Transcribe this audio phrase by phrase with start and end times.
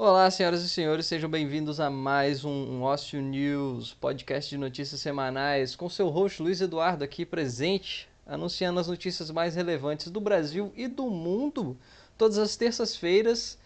[0.00, 5.74] Olá, senhoras e senhores, sejam bem-vindos a mais um Ócio News, podcast de notícias semanais,
[5.74, 10.86] com seu host Luiz Eduardo aqui presente, anunciando as notícias mais relevantes do Brasil e
[10.86, 11.76] do mundo,
[12.16, 13.58] todas as terças-feiras,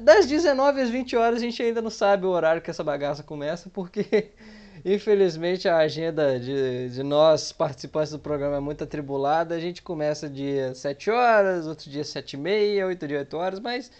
[0.00, 1.38] das 19 às 20 horas.
[1.38, 4.30] A gente ainda não sabe o horário que essa bagaça começa, porque
[4.86, 9.56] infelizmente a agenda de, de nós, participantes do programa, é muito atribulada.
[9.56, 13.58] A gente começa dia 7 horas, outro dia 7 e meia, outro dia 8 horas,
[13.58, 13.90] mas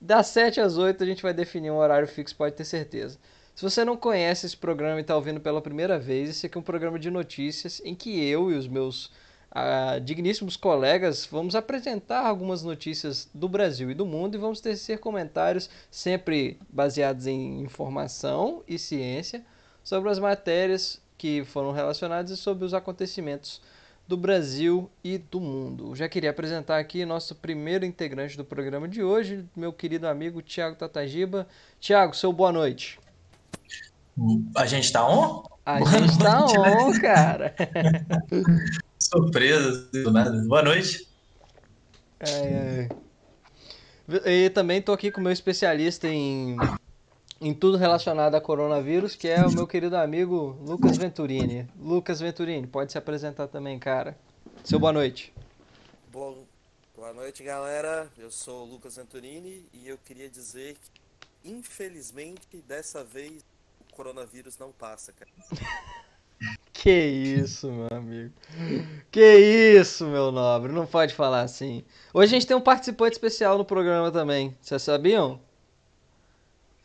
[0.00, 3.18] das 7 às 8 a gente vai definir um horário fixo, pode ter certeza.
[3.54, 6.60] Se você não conhece esse programa e está ouvindo pela primeira vez, esse aqui é
[6.60, 9.12] um programa de notícias em que eu e os meus
[9.50, 14.98] ah, digníssimos colegas vamos apresentar algumas notícias do Brasil e do mundo e vamos tecer
[15.00, 19.44] comentários sempre baseados em informação e ciência
[19.82, 23.60] sobre as matérias que foram relacionadas e sobre os acontecimentos
[24.10, 25.94] do Brasil e do mundo.
[25.94, 30.74] Já queria apresentar aqui nosso primeiro integrante do programa de hoje, meu querido amigo Tiago
[30.74, 31.46] Tatagiba.
[31.78, 32.98] Tiago, seu boa noite.
[34.56, 35.44] A gente tá on?
[35.64, 37.54] A gente tá on, cara.
[38.98, 40.42] Surpresa, do nada.
[40.48, 41.06] Boa noite.
[42.18, 42.88] É,
[44.26, 44.44] é.
[44.44, 46.56] E também tô aqui com o meu especialista em
[47.40, 51.66] em tudo relacionado a coronavírus, que é o meu querido amigo Lucas Venturini.
[51.80, 54.16] Lucas Venturini, pode se apresentar também, cara.
[54.62, 55.32] Seu boa noite.
[56.12, 56.44] Bom,
[56.94, 58.10] boa noite, galera.
[58.18, 63.42] Eu sou o Lucas Venturini e eu queria dizer que, infelizmente, dessa vez
[63.88, 65.30] o coronavírus não passa, cara.
[66.74, 68.34] que isso, meu amigo.
[69.10, 70.72] Que isso, meu nobre.
[70.72, 71.82] Não pode falar assim.
[72.12, 74.54] Hoje a gente tem um participante especial no programa também.
[74.60, 75.40] Vocês sabiam?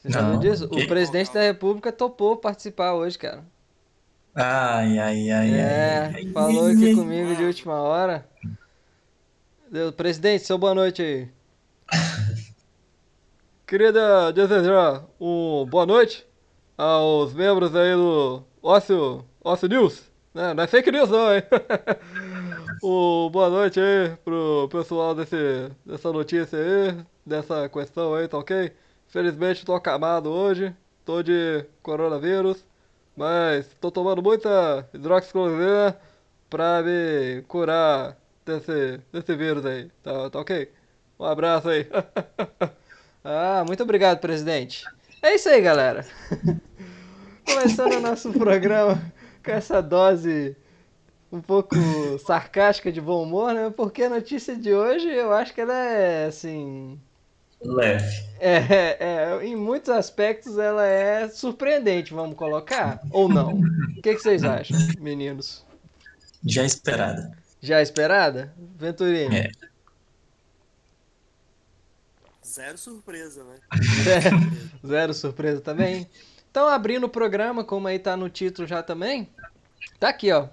[0.05, 0.65] Você sabe disso?
[0.65, 3.43] O presidente da República topou participar hoje, cara.
[4.35, 8.23] Ai, ai, ai, é, ai, falou aqui comigo de última hora.
[9.71, 11.27] Deu, presidente, seu boa noite aí.
[13.65, 13.91] Queria
[14.31, 16.23] desejar um boa noite
[16.77, 20.03] aos membros aí do Ócio, Ócio News.
[20.35, 20.53] Né?
[20.53, 21.41] Não é fake news não, hein?
[22.83, 28.71] o boa noite aí pro pessoal desse, dessa notícia aí, dessa questão aí, tá ok?
[29.07, 32.65] Felizmente estou acamado hoje, estou de coronavírus,
[33.15, 35.97] mas estou tomando muita hidroxicloroquina
[36.49, 40.71] para me curar desse, desse vírus aí, tá, tá ok?
[41.19, 41.87] Um abraço aí.
[43.23, 44.83] ah, muito obrigado, presidente.
[45.21, 46.05] É isso aí, galera.
[47.45, 49.01] Começando o nosso programa
[49.43, 50.55] com essa dose
[51.31, 51.75] um pouco
[52.25, 53.69] sarcástica de bom humor, né?
[53.69, 56.99] Porque a notícia de hoje eu acho que ela é assim
[57.65, 58.25] leve.
[58.39, 63.01] É, é, em muitos aspectos ela é surpreendente, vamos colocar?
[63.11, 63.53] Ou não?
[63.97, 65.65] O que, que vocês acham, meninos?
[66.45, 67.37] Já esperada.
[67.61, 68.53] Já esperada?
[68.77, 69.37] Venturini?
[69.37, 69.51] É.
[72.45, 73.55] Zero surpresa, né?
[73.73, 76.07] É, zero surpresa também.
[76.49, 79.29] Então, abrindo o programa, como aí tá no título já também,
[79.99, 80.47] tá aqui, ó.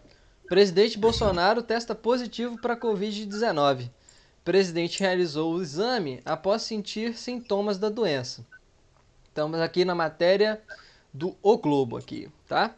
[0.49, 3.91] Presidente Bolsonaro testa positivo para Covid-19
[4.45, 8.45] presidente realizou o exame após sentir sintomas da doença.
[9.29, 10.61] Estamos aqui na matéria
[11.13, 12.75] do O Globo aqui, tá?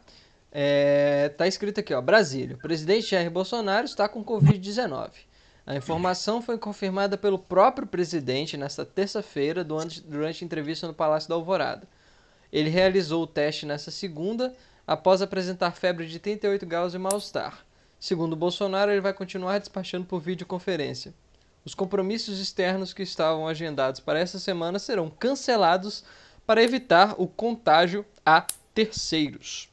[0.51, 2.55] É, tá escrito aqui, ó, Brasília.
[2.55, 5.11] O presidente Jair Bolsonaro está com Covid-19.
[5.65, 11.87] A informação foi confirmada pelo próprio presidente nesta terça-feira durante entrevista no Palácio da Alvorada.
[12.53, 14.53] Ele realizou o teste nesta segunda
[14.85, 17.65] após apresentar febre de 38 graus e mal-estar.
[17.99, 21.13] Segundo Bolsonaro, ele vai continuar despachando por videoconferência.
[21.65, 26.03] Os compromissos externos que estavam agendados para essa semana serão cancelados
[26.45, 29.67] para evitar o contágio a terceiros.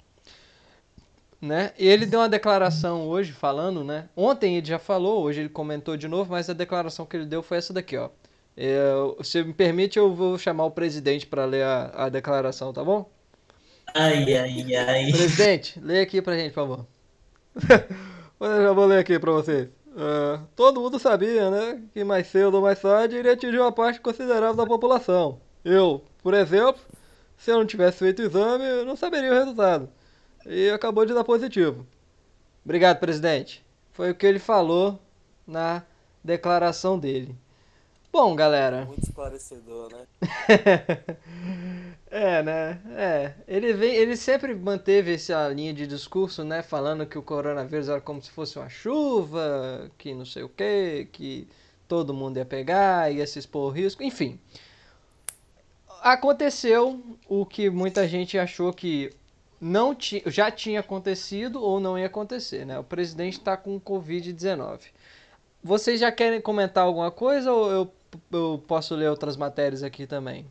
[1.39, 1.73] Né?
[1.79, 4.09] E ele deu uma declaração hoje falando, né?
[4.17, 7.43] Ontem ele já falou, hoje ele comentou de novo, mas a declaração que ele deu
[7.43, 8.09] foi essa daqui, ó.
[8.57, 12.85] Eu, se me permite, eu vou chamar o presidente para ler a, a declaração, tá
[12.85, 13.11] bom?
[13.95, 15.11] Ai, ai, ai.
[15.11, 16.87] Presidente, lê aqui pra gente, por favor.
[18.41, 19.69] eu já vou ler aqui pra vocês.
[19.93, 24.01] Uh, todo mundo sabia, né, que mais cedo ou mais tarde iria atingir uma parte
[24.01, 25.39] considerável da população.
[25.63, 26.81] Eu, por exemplo,
[27.37, 29.89] se eu não tivesse feito o exame, eu não saberia o resultado.
[30.47, 31.87] E acabou de dar positivo.
[32.65, 33.65] Obrigado, presidente.
[33.93, 34.99] Foi o que ele falou
[35.47, 35.83] na
[36.25, 37.37] declaração dele.
[38.11, 38.85] Bom, galera.
[38.87, 40.07] Muito esclarecedor, né?
[42.13, 42.79] É, né?
[42.95, 43.33] É.
[43.49, 46.63] Ele, vem, ele sempre manteve essa linha de discurso, né?
[46.63, 51.09] Falando que o coronavírus era como se fosse uma chuva, que não sei o quê,
[51.11, 51.49] que
[51.89, 54.39] todo mundo ia pegar, ia se expor ao risco, enfim.
[56.03, 59.11] Aconteceu o que muita gente achou que
[59.59, 62.79] não ti, já tinha acontecido ou não ia acontecer, né?
[62.79, 64.81] O presidente está com Covid-19.
[65.65, 67.93] Vocês já querem comentar alguma coisa ou eu,
[68.31, 70.45] eu posso ler outras matérias aqui também?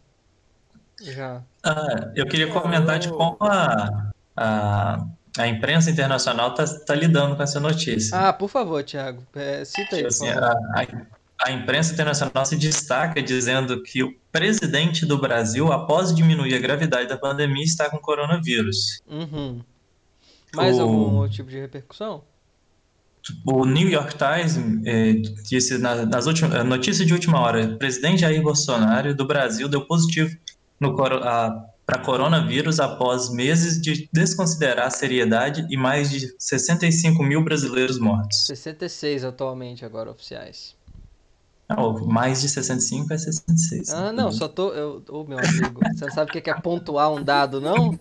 [1.00, 1.44] Já.
[1.63, 5.06] Ah, eu queria É, comentar de como a, a,
[5.38, 8.18] a imprensa internacional está lidando com essa notícia.
[8.18, 12.56] Ah, por favor, Thiago, é, cita aí, por Assim, a, a- a imprensa internacional se
[12.56, 17.98] destaca dizendo que o presidente do Brasil, após diminuir a gravidade da pandemia, está com
[17.98, 19.00] coronavírus.
[19.07, 19.60] Uhum.
[20.56, 22.24] Mais O- algum outro tipo de repercussão?
[23.46, 25.14] O New York Times eh,
[25.48, 30.36] disse na, nas últimas notícia de última hora, presidente Jair Bolsonaro do Brasil deu positivo
[31.86, 38.38] para coronavírus após meses de desconsiderar a seriedade e mais de 65 mil brasileiros mortos.
[38.45, 40.75] 66 atualmente agora oficiais.
[41.69, 43.89] Não, mais de 65 é 66.
[43.89, 44.74] Ah, não, só tô.
[44.74, 48.00] Eu, ô, meu amigo, você não sabe o que é pontuar um dado, não?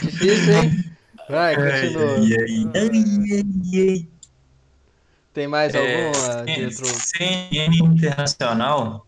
[0.00, 0.80] Difícil, hein?
[1.28, 2.36] Vai, Ai, continua.
[2.40, 3.02] ai, ai,
[3.74, 4.18] ai.
[5.32, 7.06] Tem mais É, alguma, C- Pietro?
[7.10, 9.07] CNN Internacional,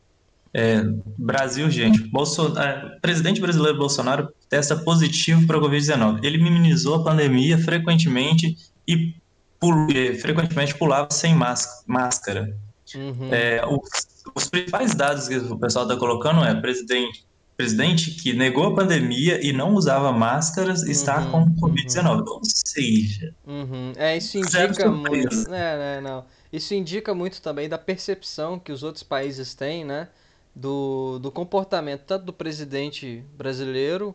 [0.52, 0.82] é,
[1.16, 6.20] Brasil, gente, Bolso- é, presidente brasileiro Bolsonaro testa positivo para a Covid-19.
[6.24, 8.56] Ele minimizou a pandemia frequentemente
[8.86, 9.14] e
[9.60, 12.56] pul- é, frequentemente pulava sem más- máscara.
[12.94, 13.28] Uhum.
[13.32, 13.88] É, os,
[14.34, 17.24] os principais dados que o pessoal está colocando é presidente,
[17.56, 22.24] presidente que negou a pandemia e não usava máscaras está Uhum, com Covid-19.
[22.26, 23.92] Ou seja, Uhum.
[23.96, 25.32] É, isso indica muito.
[25.32, 25.56] surpresa.
[25.56, 26.24] É, é, não.
[26.52, 30.08] Isso indica muito também da percepção que os outros países têm, né?
[30.54, 34.14] Do, do comportamento tanto do presidente brasileiro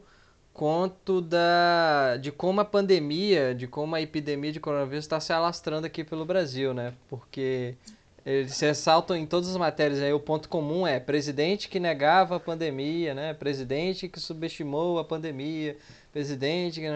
[0.54, 5.88] quanto da, de como a pandemia, de como a epidemia de coronavírus está se alastrando
[5.88, 6.94] aqui pelo Brasil, né?
[7.10, 7.76] Porque
[8.26, 12.40] eles ressaltam em todas as matérias aí, o ponto comum é presidente que negava a
[12.40, 13.34] pandemia, né?
[13.34, 15.78] Presidente que subestimou a pandemia,
[16.12, 16.88] presidente que...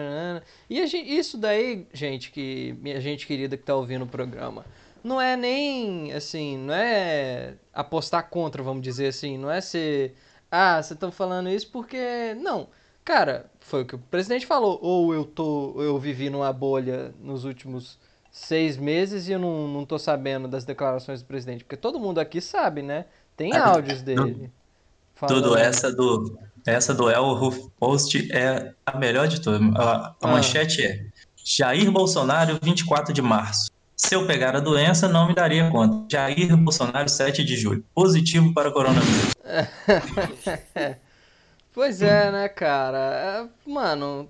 [0.68, 4.64] E a gen- isso daí, gente, que minha gente querida que tá ouvindo o programa,
[5.04, 10.14] não é nem assim, não é apostar contra, vamos dizer assim, não é ser,
[10.50, 12.68] ah, vocês estão falando isso porque não.
[13.04, 17.44] Cara, foi o que o presidente falou, ou eu tô, eu vivi numa bolha nos
[17.44, 17.98] últimos
[18.30, 22.18] seis meses e eu não, não tô sabendo das declarações do presidente, porque todo mundo
[22.18, 23.06] aqui sabe, né?
[23.36, 24.50] Tem Ah, áudios dele.
[25.26, 25.56] Tudo falando.
[25.56, 27.36] essa do essa do El
[27.78, 29.60] Post é a melhor de todas.
[29.76, 30.28] A, a Ah.
[30.28, 31.06] manchete é
[31.42, 33.70] Jair Bolsonaro 24 de março.
[34.02, 36.06] Se eu pegar a doença, não me daria conta.
[36.10, 37.84] Jair Bolsonaro 7 de julho.
[37.94, 39.34] Positivo para coronavírus.
[41.72, 43.48] Pois é, né, cara?
[43.68, 44.28] É, Mano,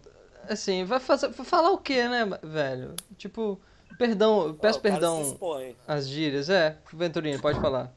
[0.48, 2.94] assim, vai fazer, vai falar o quê, né, velho?
[3.16, 3.58] Tipo,
[3.96, 5.76] perdão, eu peço cara perdão se expõe.
[5.88, 6.50] às gírias.
[6.50, 7.90] É, Venturini, pode falar.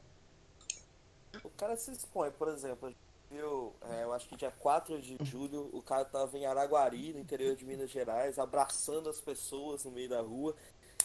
[1.44, 2.94] O cara se expõe, por exemplo,
[3.30, 7.20] viu, é, eu acho que dia 4 de julho, o cara tava em Araguari, no
[7.20, 10.56] interior de Minas Gerais, abraçando as pessoas no meio da rua,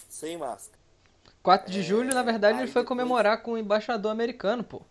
[0.09, 0.77] sem máscara.
[1.41, 4.63] 4 de É, julho, na verdade, aí ele foi depois- comemorar com o embaixador americano,
[4.63, 4.81] pô.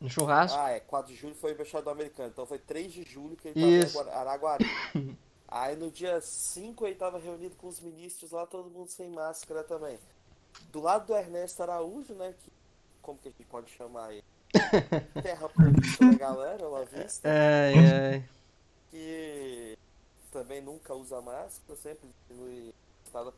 [0.00, 0.56] No churrasco.
[0.58, 3.48] Ah, é, 4 de julho foi o embaixador americano, então foi 3 de julho que
[3.48, 3.98] ele Isso.
[3.98, 4.64] tava em Araguari.
[5.50, 9.64] Aí no dia 5 ele tava reunido com os ministros lá, todo mundo sem máscara
[9.64, 9.98] também.
[10.70, 12.52] Do lado do Ernesto Araújo, né, que,
[13.02, 14.24] como que a gente pode chamar ele?
[15.22, 17.28] Terra política da galera, lá vista.
[17.28, 17.74] Ai,
[18.12, 18.24] ai.
[18.90, 19.78] que
[20.30, 22.74] também nunca usa máscara, sempre diminui o
[23.06, 23.32] estado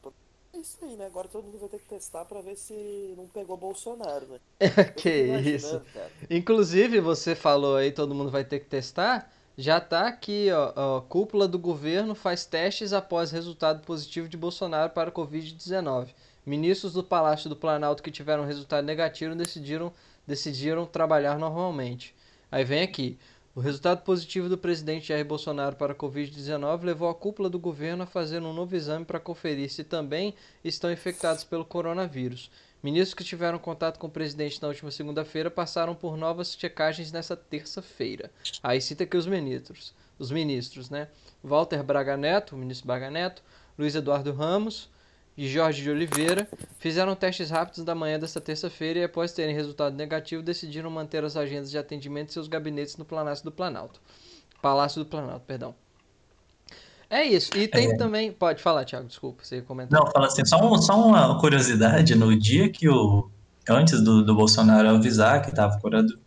[0.52, 1.06] É isso aí, né?
[1.06, 4.38] Agora todo mundo vai ter que testar pra ver se não pegou Bolsonaro, né?
[4.60, 5.80] Eu que isso.
[5.94, 6.10] cara.
[6.28, 9.32] Inclusive, você falou aí, todo mundo vai ter que testar.
[9.56, 14.90] Já tá aqui, ó, ó, cúpula do governo faz testes após resultado positivo de Bolsonaro
[14.90, 16.08] para o Covid-19.
[16.44, 19.92] Ministros do Palácio do Planalto que tiveram resultado negativo decidiram,
[20.26, 22.14] decidiram trabalhar normalmente.
[22.50, 23.18] Aí vem aqui.
[23.52, 28.04] O resultado positivo do presidente Jair Bolsonaro para a Covid-19 levou a cúpula do governo
[28.04, 32.48] a fazer um novo exame para conferir se também estão infectados pelo coronavírus.
[32.80, 37.36] Ministros que tiveram contato com o presidente na última segunda-feira passaram por novas checagens nessa
[37.36, 38.30] terça-feira.
[38.62, 41.08] Aí cita aqui os ministros, os ministros, né?
[41.42, 43.42] Walter Braga Neto, o ministro Braga Neto,
[43.76, 44.88] Luiz Eduardo Ramos
[45.42, 46.46] e Jorge de Oliveira
[46.78, 51.34] fizeram testes rápidos da manhã desta terça-feira e após terem resultado negativo decidiram manter as
[51.34, 54.02] agendas de atendimento em seus gabinetes no Palácio do Planalto.
[54.60, 55.74] Palácio do Planalto, perdão.
[57.08, 57.56] É isso.
[57.56, 59.98] E tem também, pode falar, Thiago, desculpa, você ia comentar.
[59.98, 63.30] Não, fala assim, só, um- só uma curiosidade, no dia que o.
[63.66, 65.78] Antes do, do Bolsonaro avisar que estava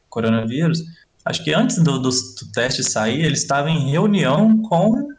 [0.10, 0.82] coronavírus,
[1.24, 5.14] acho que antes do, do, do teste sair, ele estava em reunião com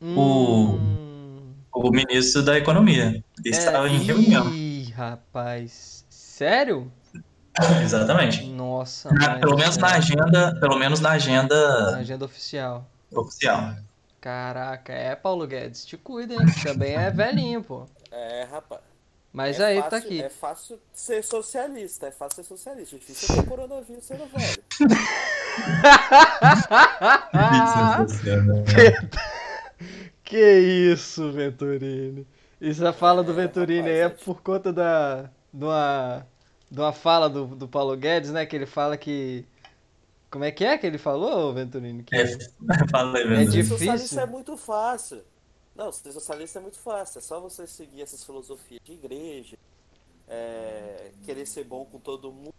[0.00, 0.95] Hum, o
[1.90, 3.22] ministro da Economia.
[3.44, 4.52] Ele estava em reunião.
[4.52, 6.04] Ih, rapaz.
[6.10, 6.90] Sério?
[7.82, 8.44] Exatamente.
[8.46, 12.86] Nossa, Na- pelo menos na agenda, pelo menos na Na agenda agenda oficial.
[13.12, 13.74] oficial.
[14.20, 16.40] Caraca, é Paulo Guedes, te cuida, hein?
[16.62, 17.86] Também é velhinho, pô.
[18.10, 18.80] É, rapaz.
[19.32, 20.22] Mas é aí fácil, tá aqui.
[20.22, 22.96] É fácil ser socialista, é fácil ser socialista.
[22.98, 24.62] Difícil é ter coronavírus sendo velho.
[30.26, 30.58] que
[30.92, 32.26] isso, Venturini.
[32.60, 35.30] Isso a fala do Venturini aí é por conta da.
[35.52, 36.26] de uma,
[36.70, 38.44] de uma fala do, do Paulo Guedes, né?
[38.46, 39.46] Que ele fala que.
[40.30, 42.02] Como é que é que ele falou, Venturini?
[42.02, 42.26] Que É,
[42.90, 43.78] fala aí, É difícil.
[43.78, 45.24] socialista é muito fácil.
[45.74, 47.18] Não, ser socialista é muito fácil.
[47.18, 49.56] É só você seguir essas filosofias de igreja,
[50.28, 52.54] é, querer ser bom com todo mundo.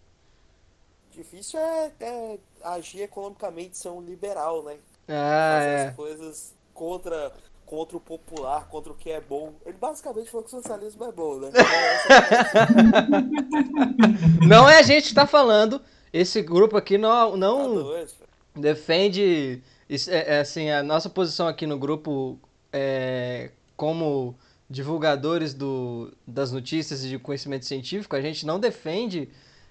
[1.12, 4.80] Difícil é, é agir economicamente, ser um liberal, né?
[5.08, 5.88] Ah, Fazer é.
[5.90, 7.34] as coisas contra,
[7.68, 9.54] contra o popular, contra o que é bom.
[9.66, 11.52] Ele basicamente falou que o socialismo é bom, né?
[14.48, 15.82] Não é a gente que tá falando.
[16.12, 18.08] Esse grupo aqui não, Tá não velho.
[18.56, 19.62] defende.
[20.08, 22.40] é- é assim, a nossa posição aqui no grupo
[22.72, 24.34] é como
[24.70, 29.30] divulgadores do, das notícias e de conhecimento científico, a gente não defende.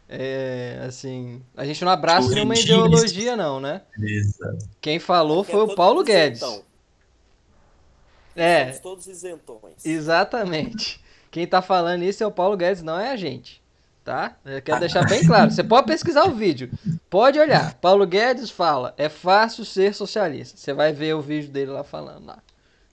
[0.09, 3.83] é, assim, a gente não abraça nenhuma ideologia, não, né?
[4.81, 6.41] Quem falou é foi o Paulo Guedes.
[8.37, 9.85] É, Somos todos isentões.
[9.85, 11.03] Exatamente.
[11.31, 13.63] Quem tá falando isso é o Paulo Guedes, não é a gente.
[14.05, 14.37] Tá?
[14.45, 15.51] Eu quero deixar bem claro.
[15.51, 16.71] Você pode pesquisar o vídeo.
[17.11, 17.75] Pode olhar.
[17.75, 20.57] Paulo Guedes fala: é fácil ser socialista.
[20.57, 22.39] Você vai ver o vídeo dele lá falando lá.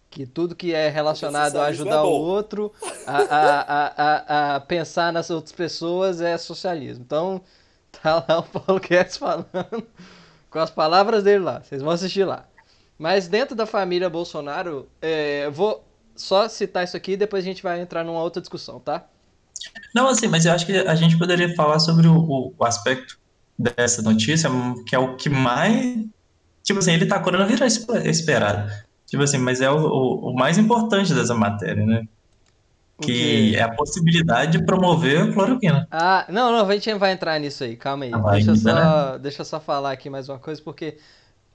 [0.09, 2.71] Que tudo que é relacionado a ajudar é o outro,
[3.05, 7.03] a, a, a, a, a pensar nas outras pessoas é socialismo.
[7.05, 7.41] Então,
[8.01, 9.87] tá lá o Paulo Guedes falando
[10.49, 11.61] com as palavras dele lá.
[11.61, 12.45] Vocês vão assistir lá.
[13.03, 15.83] Mas dentro da família Bolsonaro, é, vou
[16.15, 19.07] só citar isso aqui e depois a gente vai entrar numa outra discussão, tá?
[19.93, 22.15] Não, assim, mas eu acho que a gente poderia falar sobre o,
[22.57, 23.17] o- aspecto
[23.57, 24.49] dessa notícia,
[24.87, 26.05] que é o que mais.
[26.63, 28.71] Tipo assim, ele tá coronavírus esp- esperado.
[29.07, 32.03] Tipo assim, mas é o, o, o mais importante dessa matéria, né?
[33.01, 35.87] Que é a possibilidade de promover a cloroquina.
[35.95, 38.19] Ah, não, não, a gente vai entrar nisso aí, calma aí.
[38.25, 40.97] Ah, Deixa ainda, só, deixa eu só falar aqui mais uma coisa, porque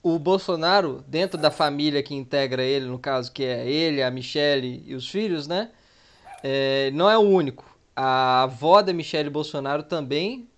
[0.03, 4.83] o Bolsonaro, dentro da família que integra ele, no caso, que é ele, a Michelle
[4.87, 5.71] e os filhos, né?
[6.43, 7.65] é, não é o único.
[7.95, 10.49] A avó da Michelle Bolsonaro também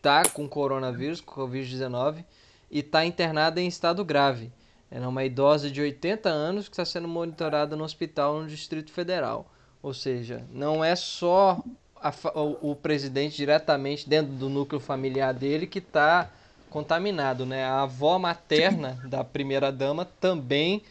[0.00, 2.24] tá com coronavírus, com Covid-19,
[2.70, 4.50] e tá internada em estado grave.
[4.90, 8.92] Ela é uma idosa de 80 anos que está sendo monitorada no hospital no Distrito
[8.92, 9.50] Federal.
[9.82, 11.62] Ou seja, não é só
[11.96, 16.30] a o, o presidente diretamente dentro do núcleo familiar dele que está
[16.70, 17.64] contaminado, né?
[17.64, 20.82] A avó materna da primeira dama também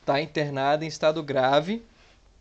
[0.00, 1.82] está internada em estado grave.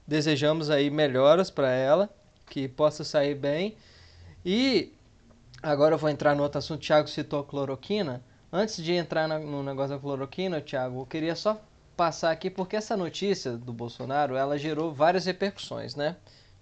[0.05, 2.09] Desejamos aí melhoras para ela,
[2.49, 3.75] que possa sair bem.
[4.45, 4.91] E
[5.61, 6.81] agora eu vou entrar no outro assunto.
[6.81, 8.21] O Thiago citou cloroquina.
[8.51, 11.59] Antes de entrar no negócio da cloroquina, Thiago, eu queria só
[11.95, 16.17] passar aqui porque essa notícia do Bolsonaro, ela gerou várias repercussões, né?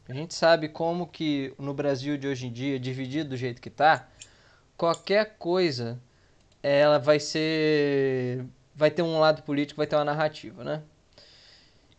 [0.07, 3.69] A gente sabe como que no Brasil de hoje em dia, dividido do jeito que
[3.69, 4.07] tá,
[4.77, 5.99] qualquer coisa
[6.63, 10.81] ela vai ser vai ter um lado político, vai ter uma narrativa, né?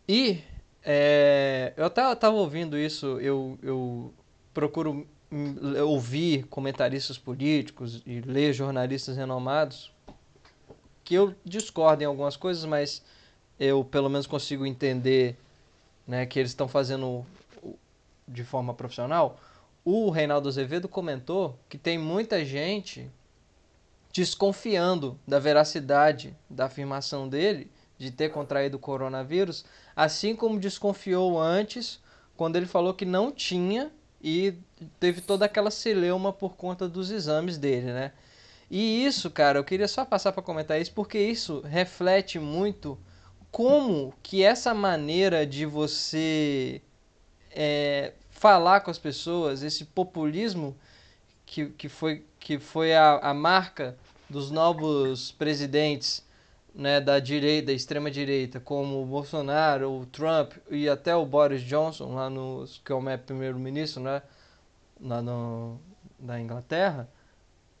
[0.07, 0.41] E
[0.83, 4.13] é, eu até estava ouvindo isso, eu, eu
[4.53, 5.07] procuro
[5.85, 9.91] ouvir comentaristas políticos e ler jornalistas renomados
[11.03, 13.03] que eu discordo em algumas coisas, mas
[13.59, 15.37] eu pelo menos consigo entender
[16.07, 17.25] né, que eles estão fazendo
[18.27, 19.39] de forma profissional.
[19.83, 23.09] O Reinaldo Azevedo comentou que tem muita gente
[24.13, 29.65] desconfiando da veracidade da afirmação dele de ter contraído o coronavírus,
[29.95, 31.99] assim como desconfiou antes
[32.37, 33.91] quando ele falou que não tinha
[34.21, 34.53] e
[34.99, 38.11] teve toda aquela celeuma por conta dos exames dele, né?
[38.69, 42.97] E isso, cara, eu queria só passar para comentar isso porque isso reflete muito
[43.51, 46.81] como que essa maneira de você
[47.51, 50.75] é, falar com as pessoas, esse populismo
[51.45, 53.97] que, que foi, que foi a, a marca
[54.33, 56.25] dos novos presidentes
[56.73, 61.61] né, da direita, da extrema direita, como o Bolsonaro, o Trump e até o Boris
[61.61, 64.23] Johnson, lá no, que é o primeiro-ministro né,
[64.99, 65.23] lá
[66.19, 67.07] da Inglaterra,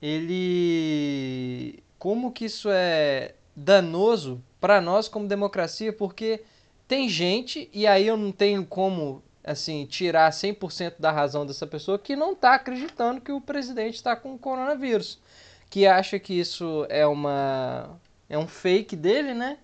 [0.01, 1.81] ele.
[1.97, 6.43] Como que isso é danoso para nós como democracia, porque
[6.87, 11.97] tem gente, e aí eu não tenho como assim tirar 100% da razão dessa pessoa
[11.99, 15.19] que não está acreditando que o presidente está com coronavírus,
[15.73, 17.99] que acha que isso é uma
[18.29, 19.57] é um fake dele, né?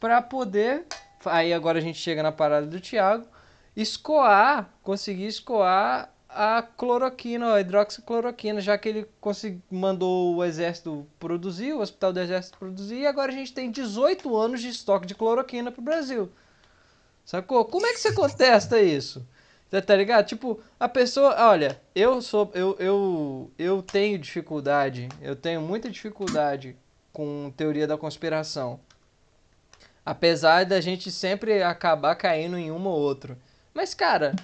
[0.00, 0.86] Para poder
[1.26, 3.26] aí agora a gente chega na parada do Thiago,
[3.76, 9.06] escoar, conseguir escoar a cloroquina, a hidroxicloroquina, já que ele
[9.70, 14.34] mandou o exército produzir, o hospital do exército produzir, e agora a gente tem 18
[14.34, 16.32] anos de estoque de cloroquina para o Brasil.
[17.22, 17.66] Sacou?
[17.66, 19.28] Como é que você contesta isso?
[19.70, 20.26] Você tá ligado?
[20.26, 26.76] Tipo, a pessoa, olha, eu sou eu eu eu tenho dificuldade, eu tenho muita dificuldade
[27.12, 28.80] com teoria da conspiração.
[30.04, 33.38] Apesar da gente sempre acabar caindo em uma ou outra.
[33.72, 34.34] Mas, cara,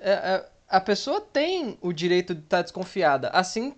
[0.00, 3.28] é, é, a pessoa tem o direito de estar desconfiada.
[3.28, 3.76] Assim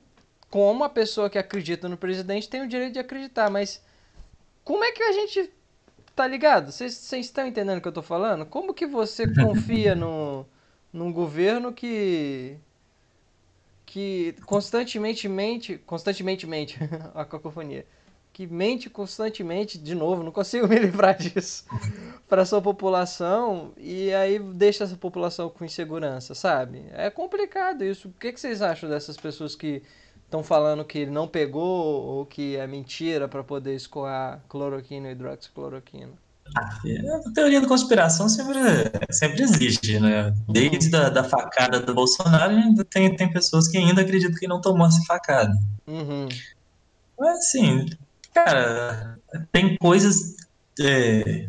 [0.48, 3.50] como a pessoa que acredita no presidente tem o direito de acreditar.
[3.50, 3.82] Mas
[4.64, 5.52] como é que a gente.
[6.16, 6.70] Tá ligado?
[6.70, 8.46] Vocês estão entendendo o que eu tô falando?
[8.46, 10.46] Como que você confia no,
[10.94, 12.56] num governo que.
[13.84, 15.76] que constantemente mente.
[15.78, 16.78] Constantemente mente.
[17.14, 17.84] a cacofonia
[18.34, 21.64] que mente constantemente, de novo, não consigo me livrar disso,
[22.28, 26.84] para sua população e aí deixa essa população com insegurança, sabe?
[26.92, 28.08] É complicado isso.
[28.08, 29.84] O que, que vocês acham dessas pessoas que
[30.24, 36.23] estão falando que não pegou ou que é mentira para poder escoar cloroquina e hidroxicloroquina?
[36.56, 38.58] A teoria da conspiração sempre,
[39.10, 40.32] sempre existe, né?
[40.48, 44.60] Desde a da facada do Bolsonaro, ainda tem, tem pessoas que ainda acreditam que não
[44.60, 45.52] tomou essa facada.
[45.86, 46.28] Uhum.
[47.18, 47.86] Mas, assim,
[48.34, 49.16] Cara,
[49.52, 50.34] tem coisas.
[50.80, 51.48] É,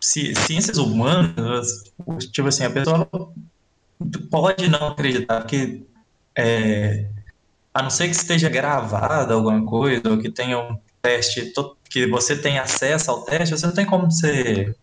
[0.00, 1.84] ciências humanas,
[2.32, 3.08] tipo assim, a pessoa
[4.28, 5.86] pode não acreditar, porque
[6.36, 7.08] é,
[7.72, 11.52] a não ser que esteja gravado alguma coisa, ou que tenha um teste,
[11.90, 14.74] que você tenha acesso ao teste, você não tem como você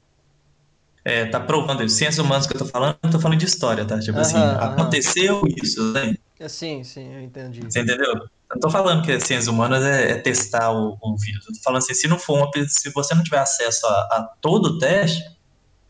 [1.04, 4.00] é, tá provando ciências humanas que eu tô falando, eu tô falando de história, tá?
[4.00, 6.16] Tipo assim, aconteceu isso, né?
[6.48, 7.62] Sim, sim, eu entendi.
[7.62, 8.28] Você entendeu?
[8.50, 11.46] não tô falando que ciências humanas é, é testar o, o, vírus.
[11.48, 14.30] Eu tô falando assim, se não for uma, se você não tiver acesso a, a
[14.42, 15.24] todo o teste,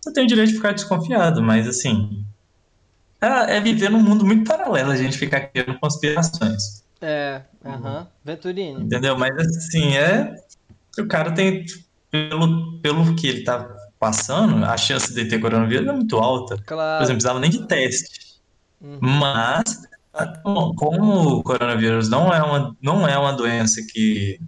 [0.02, 2.26] você tem o direito de ficar desconfiado, mas assim,
[3.22, 6.85] é, é viver num mundo muito paralelo a gente ficar criando conspirações.
[7.08, 8.02] É, aham.
[8.02, 8.84] Uh Venturini.
[8.84, 9.16] Entendeu?
[9.16, 10.36] Mas assim, é.
[10.98, 11.64] O cara tem.
[12.10, 13.70] Pelo, pelo que ele tá
[14.00, 16.58] passando, a chance de ter coronavírus é muito alta.
[16.66, 16.98] Claro.
[16.98, 18.40] Por exemplo, precisava nem de teste.
[18.82, 19.00] Uhum.
[19.02, 19.82] Mas
[20.78, 24.40] como o coronavírus não é uma, não é uma doença que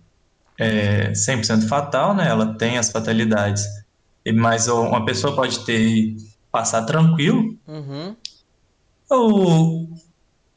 [0.58, 2.28] é 100% fatal, né?
[2.28, 3.66] Ela tem as fatalidades,
[4.34, 6.18] mas uma pessoa pode ter e
[6.52, 7.56] passar tranquilo.
[7.68, 8.16] Uhum.
[9.10, 9.90] Ou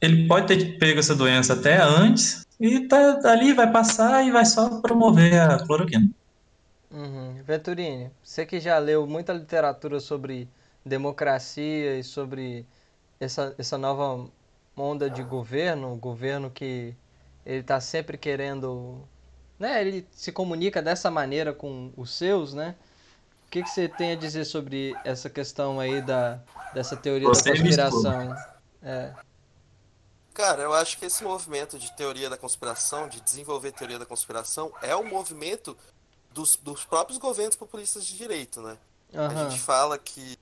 [0.01, 4.45] ele pode ter pego essa doença até antes e tá ali, vai passar e vai
[4.45, 6.09] só promover a cloroquina.
[6.89, 7.41] Uhum.
[7.43, 10.49] Venturini, você que já leu muita literatura sobre
[10.85, 12.65] democracia e sobre
[13.19, 14.27] essa, essa nova
[14.75, 16.95] onda de governo, governo que
[17.45, 19.07] ele está sempre querendo,
[19.57, 19.79] né?
[19.81, 22.75] Ele se comunica dessa maneira com os seus, né?
[23.47, 26.39] O que, que você tem a dizer sobre essa questão aí da
[26.73, 28.35] dessa teoria você da conspiração?
[28.81, 29.11] É.
[30.33, 34.71] Cara, eu acho que esse movimento de teoria da conspiração, de desenvolver teoria da conspiração,
[34.81, 35.77] é um movimento
[36.31, 38.77] dos, dos próprios governos populistas de direito, né?
[39.13, 39.27] Uhum.
[39.27, 40.39] A gente fala que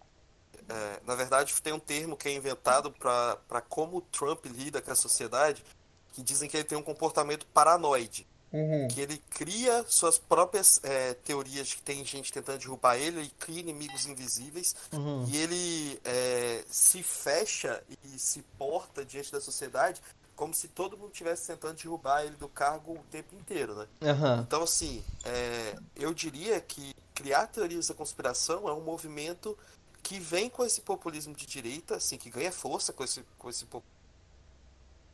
[0.69, 4.91] é, na verdade, tem um termo que é inventado para como o Trump lida com
[4.91, 5.65] a sociedade,
[6.13, 8.27] que dizem que ele tem um comportamento paranoide.
[8.51, 8.87] Uhum.
[8.87, 13.31] Que ele cria suas próprias é, teorias de que tem gente tentando derrubar ele, ele
[13.39, 15.25] cria inimigos invisíveis uhum.
[15.27, 20.01] e ele é, se fecha e se porta diante da sociedade
[20.35, 23.87] como se todo mundo estivesse tentando derrubar ele do cargo o tempo inteiro, né?
[24.01, 24.39] Uhum.
[24.39, 29.57] Então, assim, é, eu diria que criar teorias da conspiração é um movimento
[30.01, 33.67] que vem com esse populismo de direita, assim, que ganha força com esse, com esse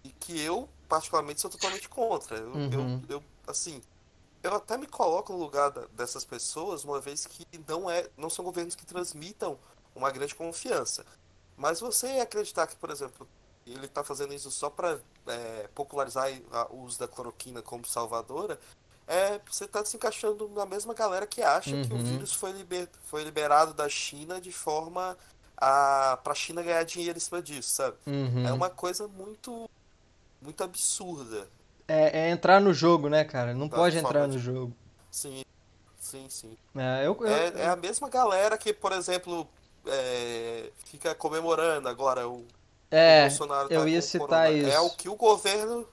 [0.03, 2.37] e que eu, particularmente, sou totalmente contra.
[2.37, 3.01] Eu, uhum.
[3.09, 3.81] eu, eu, assim,
[4.43, 8.45] eu até me coloco no lugar dessas pessoas, uma vez que não, é, não são
[8.45, 9.57] governos que transmitam
[9.95, 11.05] uma grande confiança.
[11.57, 13.27] Mas você acreditar que, por exemplo,
[13.65, 16.29] ele está fazendo isso só para é, popularizar
[16.69, 18.59] o uso da cloroquina como salvadora,
[19.07, 21.83] é, você está se encaixando na mesma galera que acha uhum.
[21.83, 22.03] que o uhum.
[22.03, 25.17] vírus foi, liber, foi liberado da China de forma
[25.57, 27.97] a para a China ganhar dinheiro em cima disso, sabe?
[28.05, 28.47] Uhum.
[28.47, 29.69] É uma coisa muito
[30.45, 31.47] muito absurda.
[31.87, 33.53] É, é entrar no jogo, né, cara?
[33.53, 34.73] Não da pode entrar no jogo.
[35.11, 35.43] Sim,
[35.99, 36.57] sim, sim.
[36.75, 39.47] É, eu, eu, é, é a mesma galera que, por exemplo,
[39.85, 42.45] é, fica comemorando agora o,
[42.89, 43.69] é, o Bolsonaro.
[43.69, 44.69] Tá eu ia citar isso.
[44.69, 45.87] É o que o governo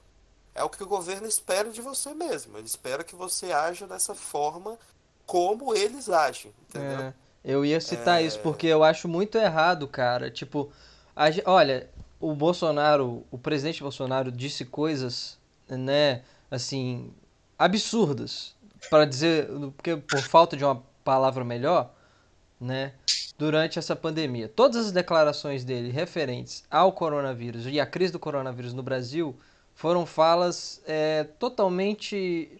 [0.54, 2.58] é o que o governo espera de você mesmo.
[2.58, 4.78] Ele espera que você haja dessa forma
[5.24, 7.06] como eles agem, entendeu?
[7.06, 8.26] É, eu ia citar é...
[8.26, 10.30] isso porque eu acho muito errado, cara.
[10.30, 10.70] Tipo,
[11.16, 11.88] a, olha,
[12.22, 15.36] o Bolsonaro, o presidente Bolsonaro disse coisas,
[15.68, 17.12] né, assim,
[17.58, 18.54] absurdas,
[18.88, 21.92] para dizer, porque por falta de uma palavra melhor,
[22.60, 22.92] né,
[23.36, 24.48] durante essa pandemia.
[24.48, 29.36] Todas as declarações dele referentes ao coronavírus e à crise do coronavírus no Brasil
[29.74, 32.56] foram falas é, totalmente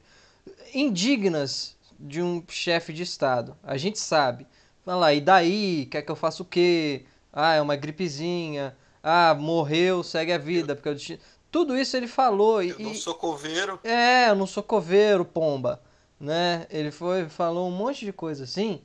[0.75, 3.57] indignas de um chefe de Estado.
[3.62, 4.44] A gente sabe.
[4.85, 5.87] Fala e daí?
[5.87, 7.05] Quer que eu faça o quê?
[7.33, 8.77] Ah, é uma gripezinha.
[9.02, 10.76] Ah, morreu, segue a vida.
[10.76, 11.18] Porque eu...
[11.50, 12.62] Tudo isso ele falou.
[12.62, 13.78] Eu e, não sou coveiro.
[13.84, 15.82] É, eu não sou coveiro, pomba.
[16.18, 16.66] Né?
[16.70, 18.80] Ele foi, falou um monte de coisa assim,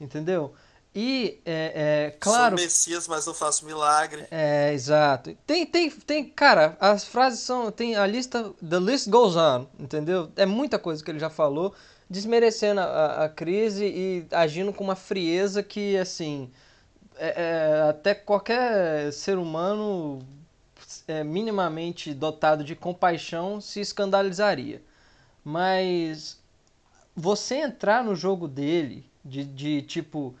[0.00, 0.54] entendeu?
[0.94, 2.56] E, é, é claro.
[2.56, 4.26] Sou Messias, mas não faço milagre.
[4.30, 5.34] É, exato.
[5.46, 7.72] Tem, tem, tem, cara, as frases são.
[7.72, 8.52] Tem a lista.
[8.60, 10.30] The list goes on, entendeu?
[10.36, 11.74] É muita coisa que ele já falou,
[12.10, 16.52] desmerecendo a, a crise e agindo com uma frieza que, assim.
[17.16, 20.20] É, é, até qualquer ser humano
[21.06, 24.82] é, minimamente dotado de compaixão se escandalizaria.
[25.44, 26.40] Mas
[27.14, 30.34] você entrar no jogo dele, de, de tipo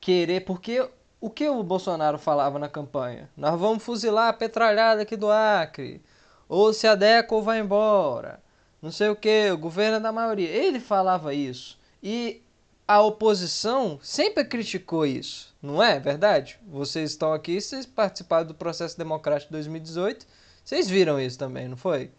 [0.00, 0.88] querer, porque
[1.20, 3.28] o que o Bolsonaro falava na campanha?
[3.36, 6.02] Nós vamos fuzilar a petralhada aqui do Acre,
[6.48, 8.42] ou se adequa ou vai embora,
[8.82, 10.48] não sei o que, o governo é da maioria.
[10.48, 11.78] Ele falava isso.
[12.02, 12.42] E
[12.86, 16.58] a oposição sempre criticou isso, não é verdade?
[16.66, 20.26] Vocês estão aqui, vocês participaram do processo democrático de 2018,
[20.64, 22.10] vocês viram isso também, não foi?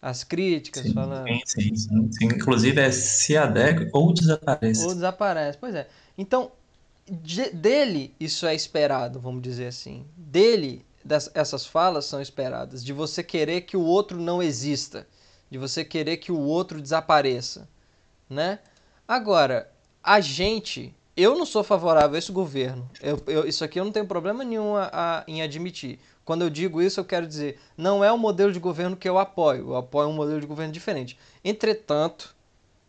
[0.00, 1.26] As críticas sim, falando.
[1.44, 4.86] Sim, sim, sim, Inclusive é se adequa ou desaparece.
[4.86, 5.86] Ou desaparece, pois é.
[6.16, 6.52] Então,
[7.10, 10.06] de, dele isso é esperado, vamos dizer assim.
[10.16, 12.82] Dele, das, essas falas são esperadas.
[12.82, 15.06] De você querer que o outro não exista.
[15.50, 17.68] De você querer que o outro desapareça.
[18.28, 18.60] Né?
[19.06, 19.70] Agora,
[20.02, 20.94] a gente.
[21.16, 22.88] Eu não sou favorável a esse governo.
[23.02, 25.98] Eu, eu, isso aqui eu não tenho problema nenhum a, a, em admitir.
[26.24, 29.18] Quando eu digo isso, eu quero dizer, não é o modelo de governo que eu
[29.18, 29.70] apoio.
[29.70, 31.18] Eu apoio um modelo de governo diferente.
[31.44, 32.34] Entretanto,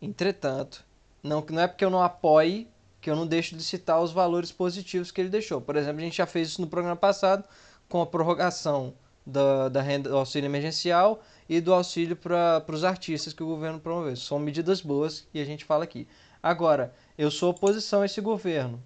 [0.02, 0.86] entretanto,
[1.24, 2.68] não, não é porque eu não apoie
[3.02, 5.60] que eu não deixo de citar os valores positivos que ele deixou.
[5.60, 7.44] Por exemplo, a gente já fez isso no programa passado
[7.90, 8.94] com a prorrogação
[9.26, 13.80] da, da renda, do auxílio emergencial e do auxílio para os artistas que o governo
[13.80, 14.16] promoveu.
[14.16, 16.08] São medidas boas e a gente fala aqui.
[16.42, 18.82] Agora, eu sou oposição a esse governo.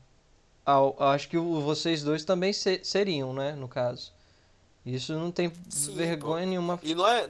[0.65, 4.11] Ao, acho que vocês dois também ser, seriam, né, no caso.
[4.85, 6.49] Isso não tem Sim, vergonha pô.
[6.49, 6.79] nenhuma.
[6.83, 7.27] E não é,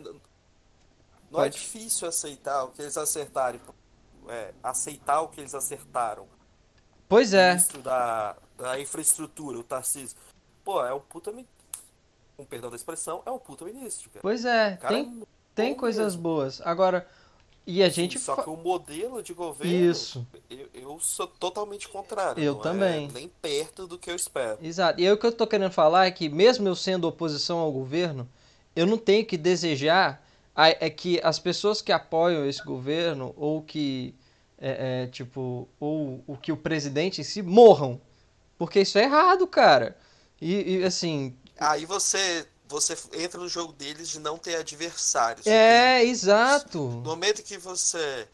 [1.32, 3.62] não é difícil aceitar o que eles acertarem.
[4.28, 6.28] É, aceitar o que eles acertaram.
[7.08, 7.50] Pois é.
[7.50, 10.18] O ministro da, da infraestrutura, o Tarcísio.
[10.64, 11.32] Pô, é um puta.
[11.32, 14.10] Com um perdão da expressão, é um puta ministro.
[14.10, 14.22] Cara.
[14.22, 16.22] Pois é, tem, é tem coisas mesmo.
[16.22, 16.60] boas.
[16.62, 17.08] Agora,
[17.67, 18.19] e a gente.
[18.19, 19.91] Sim, só que o modelo de governo.
[19.91, 20.25] Isso.
[20.49, 22.43] Eu, eu sou totalmente contrário.
[22.43, 23.08] Eu também.
[23.08, 24.58] É nem perto do que eu espero.
[24.62, 24.99] Exato.
[25.01, 27.71] E aí o que eu tô querendo falar é que, mesmo eu sendo oposição ao
[27.71, 28.30] governo,
[28.75, 30.23] eu não tenho que desejar
[30.56, 34.15] é que as pessoas que apoiam esse governo ou que
[34.58, 37.99] é, é, tipo, ou o que o presidente em si morram.
[38.58, 39.97] Porque isso é errado, cara.
[40.41, 41.36] E, e assim.
[41.60, 45.45] Aí você você entra no jogo deles de não ter adversários.
[45.45, 46.80] É, exato.
[46.80, 48.28] No momento que você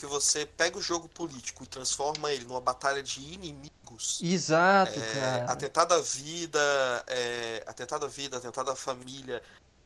[0.00, 4.18] que você pega o jogo político e transforma ele numa batalha de inimigos.
[4.22, 5.44] Exato, é, cara.
[5.52, 9.42] Atentado à vida, é, atentado à vida, atentado à família,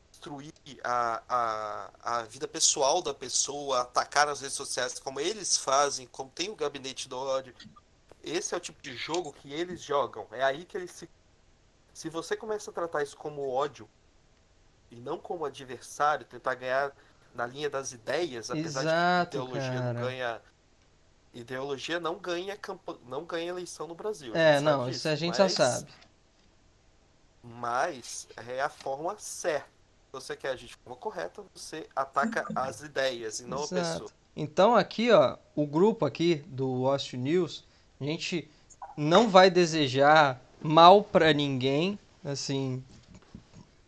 [0.09, 0.53] destruir
[0.85, 6.29] a, a, a vida pessoal da pessoa, atacar as redes sociais como eles fazem, como
[6.29, 7.53] tem o gabinete do ódio.
[8.23, 10.25] Esse é o tipo de jogo que eles jogam.
[10.31, 11.09] É aí que eles se.
[11.95, 13.87] Se você começa a tratar isso como ódio
[14.91, 16.91] e não como adversário, tentar ganhar
[17.33, 19.93] na linha das ideias, apesar Exato, de que ideologia cara.
[19.93, 20.41] não ganha.
[21.33, 24.35] Ideologia não ganha, campo, não ganha eleição no Brasil.
[24.35, 25.91] É, não, disso, isso a gente mas, já sabe.
[27.41, 29.69] Mas é a forma certa
[30.11, 33.75] você quer agir de forma correta, você ataca as ideias e não Exato.
[33.75, 34.11] a pessoa.
[34.35, 37.63] Então aqui, ó, o grupo aqui do Watch News,
[38.01, 38.49] a gente
[38.97, 42.83] não vai desejar mal para ninguém, assim,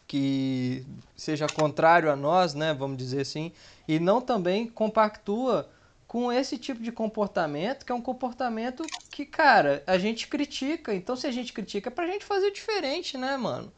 [0.07, 0.85] que
[1.15, 3.51] seja contrário a nós, né, vamos dizer assim,
[3.87, 5.69] e não também compactua
[6.07, 10.93] com esse tipo de comportamento, que é um comportamento que, cara, a gente critica.
[10.93, 13.71] Então, se a gente critica, é pra gente fazer diferente, né, mano?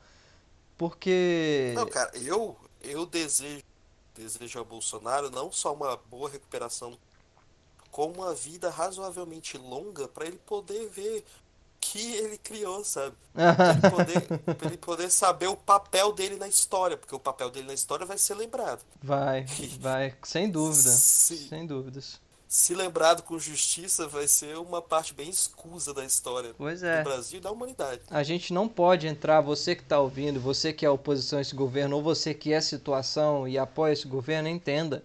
[0.78, 1.74] Porque.
[1.76, 3.64] Não, cara, eu, eu desejo,
[4.14, 6.96] desejo a Bolsonaro não só uma boa recuperação,
[7.90, 11.26] como uma vida razoavelmente longa para ele poder ver
[11.92, 13.16] que ele criou, sabe?
[13.34, 17.50] Pra ele, poder, pra ele poder saber o papel dele na história, porque o papel
[17.50, 18.82] dele na história vai ser lembrado.
[19.02, 19.46] Vai,
[19.80, 20.90] vai, sem dúvida.
[20.90, 26.52] Se, sem dúvidas se lembrado com justiça, vai ser uma parte bem escusa da história
[26.58, 26.98] pois é.
[26.98, 28.02] do Brasil e da humanidade.
[28.10, 31.54] A gente não pode entrar, você que está ouvindo, você que é oposição a esse
[31.54, 35.04] governo, ou você que é situação e apoia esse governo, entenda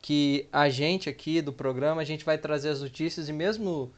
[0.00, 3.92] que a gente aqui do programa, a gente vai trazer as notícias e mesmo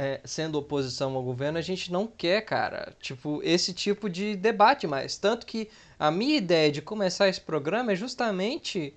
[0.00, 4.86] é, sendo oposição ao governo, a gente não quer, cara, tipo, esse tipo de debate
[4.86, 5.18] mais.
[5.18, 8.94] Tanto que a minha ideia de começar esse programa é justamente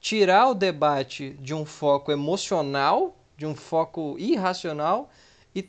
[0.00, 5.10] tirar o debate de um foco emocional, de um foco irracional
[5.54, 5.68] e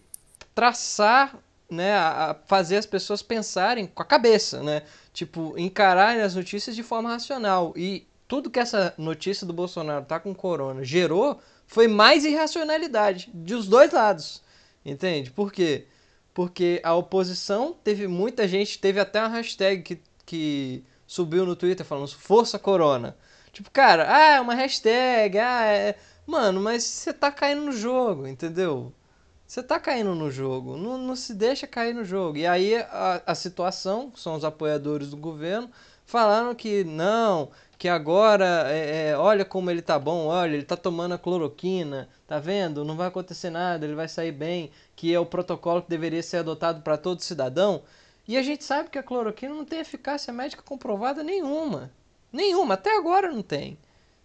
[0.55, 1.37] traçar
[1.69, 4.83] né, a fazer as pessoas pensarem com a cabeça, né?
[5.11, 7.73] Tipo, encarar as notícias de forma racional.
[7.75, 13.67] E tudo que essa notícia do Bolsonaro tá com corona gerou foi mais irracionalidade dos
[13.67, 14.46] dois lados.
[14.87, 15.31] Entende?
[15.31, 15.85] Por quê?
[16.33, 21.85] Porque a oposição teve muita gente, teve até uma hashtag que, que subiu no Twitter
[21.85, 23.17] falando Força Corona.
[23.51, 25.95] Tipo, cara, ah, é uma hashtag, ah, é...
[26.25, 28.93] Mano, mas você tá caindo no jogo, entendeu?
[29.47, 32.37] Você tá caindo no jogo, não, não se deixa cair no jogo.
[32.37, 35.69] E aí a, a situação, são os apoiadores do governo,
[36.05, 40.75] falaram que não, que agora, é, é, olha como ele tá bom, olha, ele tá
[40.75, 42.83] tomando a cloroquina, tá vendo?
[42.83, 46.37] Não vai acontecer nada, ele vai sair bem, que é o protocolo que deveria ser
[46.37, 47.83] adotado para todo cidadão.
[48.27, 51.91] E a gente sabe que a cloroquina não tem eficácia médica comprovada nenhuma.
[52.31, 53.77] Nenhuma, até agora não tem.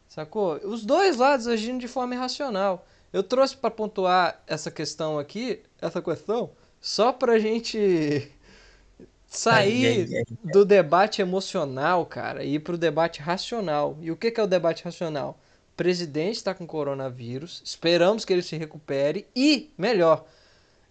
[0.09, 0.57] Sacou?
[0.65, 2.87] Os dois lados agindo de forma irracional.
[3.13, 8.33] Eu trouxe para pontuar essa questão aqui, essa questão, só pra gente
[9.33, 10.53] sair ai, ai, ai.
[10.53, 13.97] do debate emocional, cara, e ir pro debate racional.
[14.01, 15.41] E o que, que é o debate racional?
[15.73, 20.27] O presidente está com coronavírus, esperamos que ele se recupere e, melhor,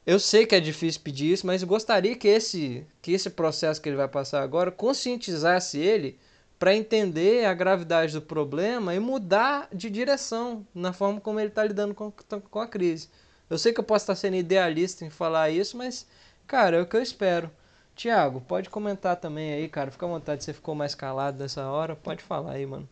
[0.05, 3.87] eu sei que é difícil pedir isso, mas gostaria que esse, que esse processo que
[3.87, 6.19] ele vai passar agora conscientizasse ele
[6.57, 11.63] para entender a gravidade do problema e mudar de direção na forma como ele está
[11.63, 13.09] lidando com, com a crise.
[13.49, 16.07] Eu sei que eu posso estar sendo idealista em falar isso, mas,
[16.47, 17.51] cara, é o que eu espero.
[17.95, 19.91] Tiago, pode comentar também aí, cara.
[19.91, 21.95] Fica à vontade, você ficou mais calado nessa hora.
[21.95, 22.87] Pode falar aí, mano.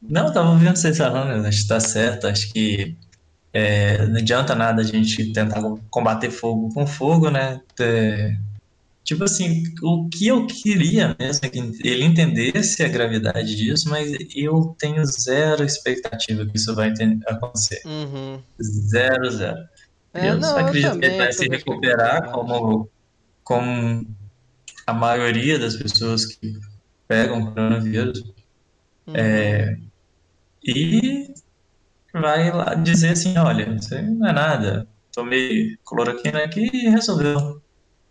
[0.00, 2.26] Não, tava ouvindo vocês falando, acho que tá certo.
[2.26, 2.96] Acho que
[3.52, 7.60] é, não adianta nada a gente tentar combater fogo com fogo, né?
[7.80, 8.36] É,
[9.04, 14.10] Tipo assim, o que eu queria mesmo é que ele entendesse a gravidade disso, mas
[14.34, 16.90] eu tenho zero expectativa que isso vai
[17.26, 17.82] acontecer.
[17.84, 18.40] Uhum.
[18.58, 19.58] Zero, zero.
[20.14, 22.88] É, eu não, acredito que ele vai se recuperar como,
[23.42, 24.06] como
[24.86, 26.58] a maioria das pessoas que
[27.08, 28.20] pegam coronavírus.
[29.06, 29.14] Uhum.
[29.14, 29.76] É,
[30.62, 31.34] e
[32.12, 34.88] vai lá dizer assim, olha, isso não é nada.
[35.12, 37.60] Tomei cloroquina aqui e resolveu.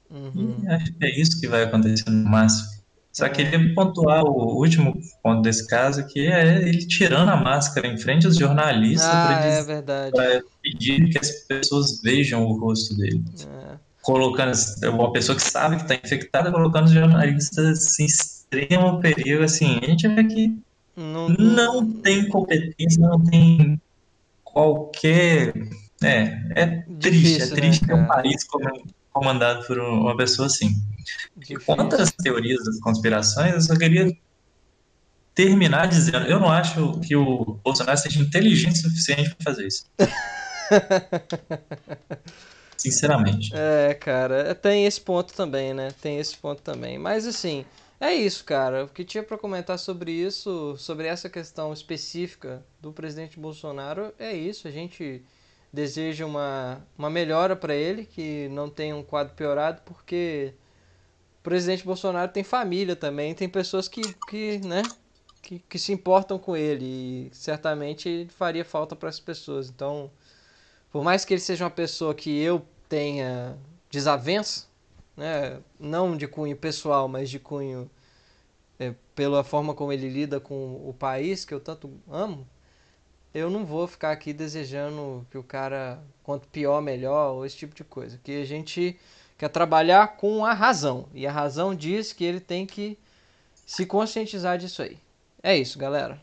[0.10, 0.64] Uhum.
[0.70, 2.84] acho que é isso que vai acontecer no máximo.
[3.12, 3.30] Só é.
[3.30, 8.26] queria pontuar o último ponto desse caso, que é ele tirando a máscara em frente
[8.26, 13.24] aos jornalistas ah, para é pedir que as pessoas vejam o rosto dele.
[13.48, 13.83] É.
[14.04, 14.52] Colocando
[14.84, 19.44] uma pessoa que sabe que está infectada, colocando os jornalistas em extremo perigo.
[19.44, 20.58] Assim, a gente vê que
[20.96, 23.82] não, não tem competência, não tem
[24.44, 25.54] qualquer.
[26.04, 28.46] É, é Difícil, triste, é triste né, um país
[29.12, 30.76] comandado por uma pessoa assim.
[31.66, 34.16] Quanto às teorias das conspirações, eu só queria
[35.34, 39.86] terminar dizendo: eu não acho que o Bolsonaro seja inteligente o suficiente para fazer isso.
[42.78, 43.52] Sinceramente.
[43.56, 45.94] É, cara, tem esse ponto também, né?
[46.02, 46.98] Tem esse ponto também.
[46.98, 47.66] Mas assim,
[48.00, 48.86] é isso, cara.
[48.86, 54.34] O que tinha para comentar sobre isso, sobre essa questão específica do presidente Bolsonaro, é
[54.34, 54.68] isso.
[54.68, 55.24] A gente
[55.72, 60.54] desejo uma, uma melhora para ele, que não tenha um quadro piorado, porque
[61.40, 64.84] o presidente Bolsonaro tem família também, tem pessoas que, que, né,
[65.42, 69.70] que, que se importam com ele e certamente faria falta para as pessoas.
[69.70, 70.12] Então,
[70.94, 73.58] por mais que ele seja uma pessoa que eu tenha
[73.90, 74.68] desavença,
[75.18, 77.90] né, não de cunho pessoal, mas de cunho
[78.80, 82.48] é, pela forma como ele lida com o país que eu tanto amo,
[83.34, 87.74] eu não vou ficar aqui desejando que o cara, quanto pior, melhor, ou esse tipo
[87.74, 88.20] de coisa.
[88.24, 88.96] Que a gente
[89.36, 91.08] quer trabalhar com a razão.
[91.12, 92.96] E a razão diz que ele tem que
[93.66, 95.00] se conscientizar disso aí.
[95.42, 96.22] É isso, galera.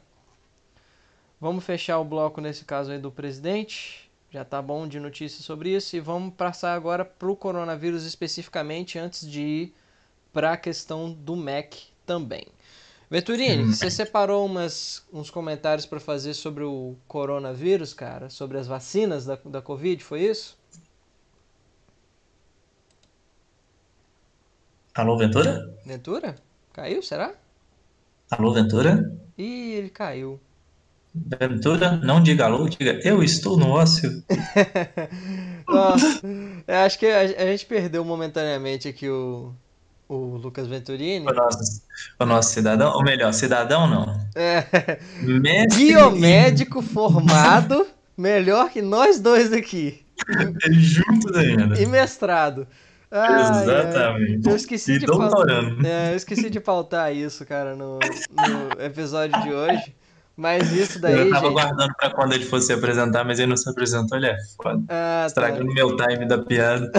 [1.41, 4.10] Vamos fechar o bloco nesse caso aí do presidente.
[4.31, 5.97] Já tá bom de notícias sobre isso.
[5.97, 9.75] E vamos passar agora para o coronavírus especificamente, antes de ir
[10.33, 12.47] para a questão do MEC também.
[13.11, 13.73] Venturini, hum.
[13.73, 18.31] você separou umas, uns comentários para fazer sobre o coronavírus, cara?
[18.31, 20.57] Sobre as vacinas da, da Covid, foi isso?
[24.95, 25.75] Alô, Ventura?
[25.85, 26.37] Ventura?
[26.73, 27.35] Caiu, será?
[28.31, 29.12] Alô, Ventura?
[29.37, 30.38] Ih, ele caiu.
[31.12, 34.23] Ventura, não diga alô, diga eu estou no ócio.
[35.68, 36.23] Nossa,
[36.85, 39.53] acho que a, a gente perdeu momentaneamente aqui o,
[40.09, 41.27] o Lucas Venturini.
[41.27, 41.83] O nosso,
[42.18, 44.20] o nosso cidadão, ou melhor, cidadão não.
[44.37, 44.99] É.
[45.20, 50.05] Mestre Biomédico formado, melhor que nós dois aqui.
[50.70, 51.81] Juntos ainda.
[51.81, 52.68] E mestrado.
[53.11, 54.49] Ah, Exatamente.
[54.49, 54.53] É.
[54.53, 55.75] Eu esqueci e de doutorando.
[55.75, 59.94] Pautar, é, eu esqueci de pautar isso, cara, no, no episódio de hoje.
[60.40, 61.18] Mas isso daí.
[61.18, 61.53] Eu tava gente...
[61.53, 64.83] guardando pra quando ele fosse se apresentar, mas ele não se apresentou, ele é foda.
[64.88, 65.26] Ah, tá.
[65.26, 65.74] Estragando tá.
[65.74, 66.90] meu time da piada.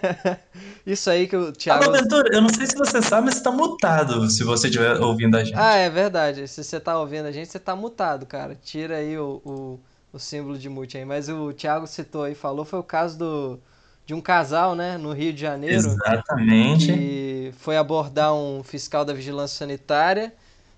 [0.86, 1.84] isso aí que o Thiago.
[1.84, 4.98] Alô, Ventura, eu não sei se você sabe, mas você tá mutado se você estiver
[4.98, 5.58] ouvindo a gente.
[5.58, 6.48] Ah, é verdade.
[6.48, 8.54] Se você tá ouvindo a gente, você tá mutado, cara.
[8.54, 11.04] Tira aí o, o, o símbolo de mute aí.
[11.04, 13.60] Mas o Thiago citou aí, falou, foi o caso do,
[14.06, 15.76] de um casal, né, no Rio de Janeiro.
[15.76, 16.86] Exatamente.
[16.86, 20.32] Que foi abordar um fiscal da vigilância sanitária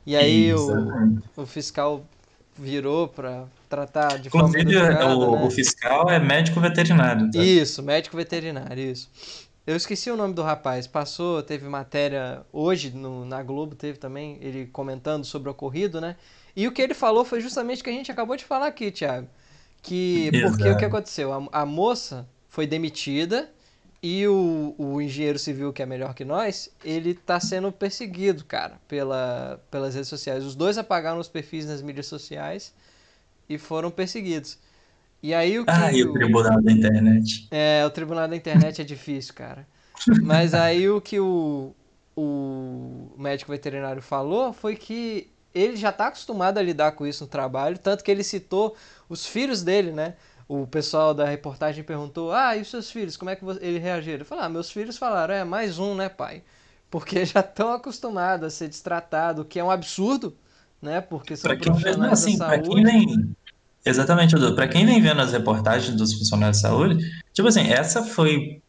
[0.06, 2.04] e aí o, o fiscal
[2.56, 5.44] virou para tratar de Inclusive, forma educada, o, né?
[5.44, 7.30] o fiscal é médico veterinário.
[7.30, 7.38] Tá?
[7.38, 9.10] Isso, médico veterinário, isso.
[9.66, 10.86] Eu esqueci o nome do rapaz.
[10.86, 16.16] Passou, teve matéria hoje no, na Globo, teve também, ele comentando sobre o ocorrido, né?
[16.54, 18.90] E o que ele falou foi justamente o que a gente acabou de falar aqui,
[18.90, 19.28] Thiago.
[19.80, 21.32] Que, porque o que aconteceu?
[21.32, 23.48] A, a moça foi demitida
[24.02, 28.80] e o, o engenheiro civil, que é melhor que nós, ele tá sendo perseguido, cara,
[28.88, 30.44] pela, pelas redes sociais.
[30.44, 32.74] Os dois apagaram os perfis nas mídias sociais
[33.48, 34.58] e foram perseguidos.
[35.22, 35.70] E aí o que.
[35.70, 37.46] Ah, e o tribunal da internet.
[37.52, 39.64] É, o tribunal da internet é difícil, cara.
[40.20, 41.72] Mas aí o que o,
[42.16, 47.30] o médico veterinário falou foi que ele já está acostumado a lidar com isso no
[47.30, 48.74] trabalho, tanto que ele citou
[49.08, 50.14] os filhos dele, né?
[50.52, 53.16] O pessoal da reportagem perguntou: Ah, e os seus filhos?
[53.16, 54.18] Como é que ele reagiram?
[54.18, 56.42] Eu falei: Ah, meus filhos falaram: É, mais um, né, pai?
[56.90, 60.36] Porque já estão acostumados a ser destratados, o que é um absurdo,
[60.80, 61.00] né?
[61.00, 62.68] Porque são pra quem, profissionais assim, da saúde.
[62.68, 63.36] Quem vem,
[63.84, 68.60] exatamente, para quem vem vendo as reportagens dos funcionários de saúde, tipo assim, essa foi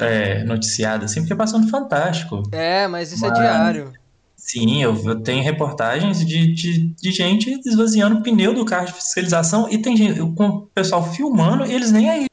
[0.00, 2.42] é, noticiada assim, porque passou no Fantástico.
[2.52, 3.38] É, mas isso é mas...
[3.38, 4.01] é diário.
[4.42, 8.94] Sim, eu, eu tenho reportagens de, de, de, gente esvaziando o pneu do carro de
[8.94, 12.26] fiscalização e tem gente, com o pessoal filmando e eles nem aí.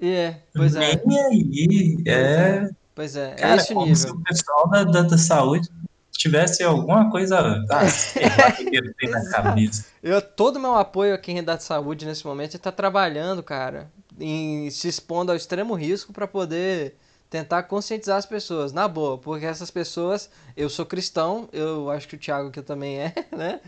[0.00, 1.02] É, pois é.
[1.04, 1.96] Nem aí.
[2.06, 2.70] É.
[2.94, 3.96] Pois é, é Cara, esse como nível.
[3.96, 5.68] se o pessoal da, da, da saúde
[6.12, 7.82] tivesse alguma coisa ah,
[8.56, 9.84] que na cabeça.
[10.00, 14.70] Eu, todo meu apoio a quem é da saúde nesse momento está trabalhando, cara, em
[14.70, 16.94] se expondo ao extremo risco para poder
[17.36, 22.14] tentar conscientizar as pessoas, na boa, porque essas pessoas, eu sou cristão, eu acho que
[22.14, 23.60] o Thiago aqui também é, né?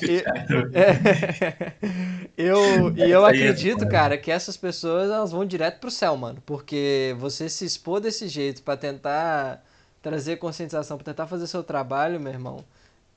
[0.00, 0.22] E, e,
[0.78, 1.72] é,
[2.36, 6.40] eu, e eu acredito, cara, que essas pessoas elas vão direto pro céu, mano.
[6.46, 9.64] Porque você se expor desse jeito para tentar
[10.00, 12.64] trazer conscientização, para tentar fazer seu trabalho, meu irmão,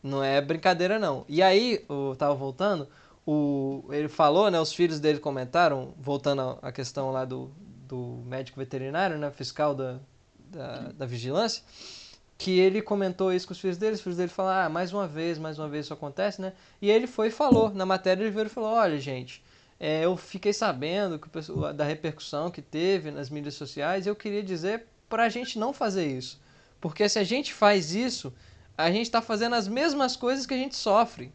[0.01, 1.23] não é brincadeira não.
[1.29, 2.87] E aí, eu tava voltando,
[3.23, 7.51] o, ele falou, né, os filhos dele comentaram, voltando à questão lá do,
[7.87, 9.99] do médico veterinário, né, fiscal da,
[10.37, 11.63] da, da, vigilância,
[12.37, 15.07] que ele comentou isso com os filhos dele, os filhos dele falaram, ah, mais uma
[15.07, 16.53] vez, mais uma vez isso acontece, né?
[16.81, 19.43] E ele foi e falou, na matéria ele veio e falou, olha gente,
[19.79, 24.43] é, eu fiquei sabendo que o, da repercussão que teve nas mídias sociais eu queria
[24.43, 26.39] dizer para a gente não fazer isso.
[26.81, 28.33] Porque se a gente faz isso,
[28.77, 31.31] a gente está fazendo as mesmas coisas que a gente sofre.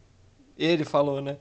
[0.57, 1.37] Ele falou, né?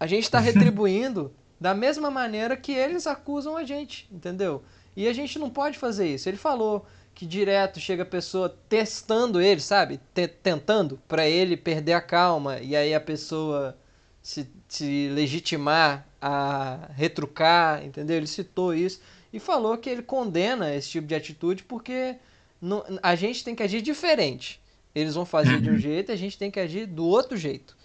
[0.00, 4.64] A gente está retribuindo da mesma maneira que eles acusam a gente, entendeu?
[4.96, 6.28] E a gente não pode fazer isso.
[6.28, 10.00] Ele falou que direto chega a pessoa testando ele, sabe?
[10.42, 13.78] tentando para ele perder a calma e aí a pessoa
[14.20, 18.16] se, se legitimar a retrucar, entendeu?
[18.16, 19.00] Ele citou isso
[19.32, 22.16] e falou que ele condena esse tipo de atitude porque
[22.60, 24.60] não, a gente tem que agir diferente.
[24.92, 25.78] Eles vão fazer de um uhum.
[25.78, 27.76] jeito, a gente tem que agir do outro jeito.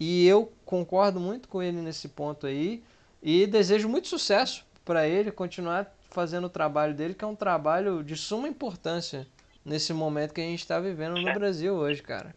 [0.00, 2.82] E eu concordo muito com ele nesse ponto aí.
[3.22, 8.02] E desejo muito sucesso para ele continuar fazendo o trabalho dele, que é um trabalho
[8.02, 9.26] de suma importância
[9.64, 12.34] nesse momento que a gente está vivendo no Brasil hoje, cara.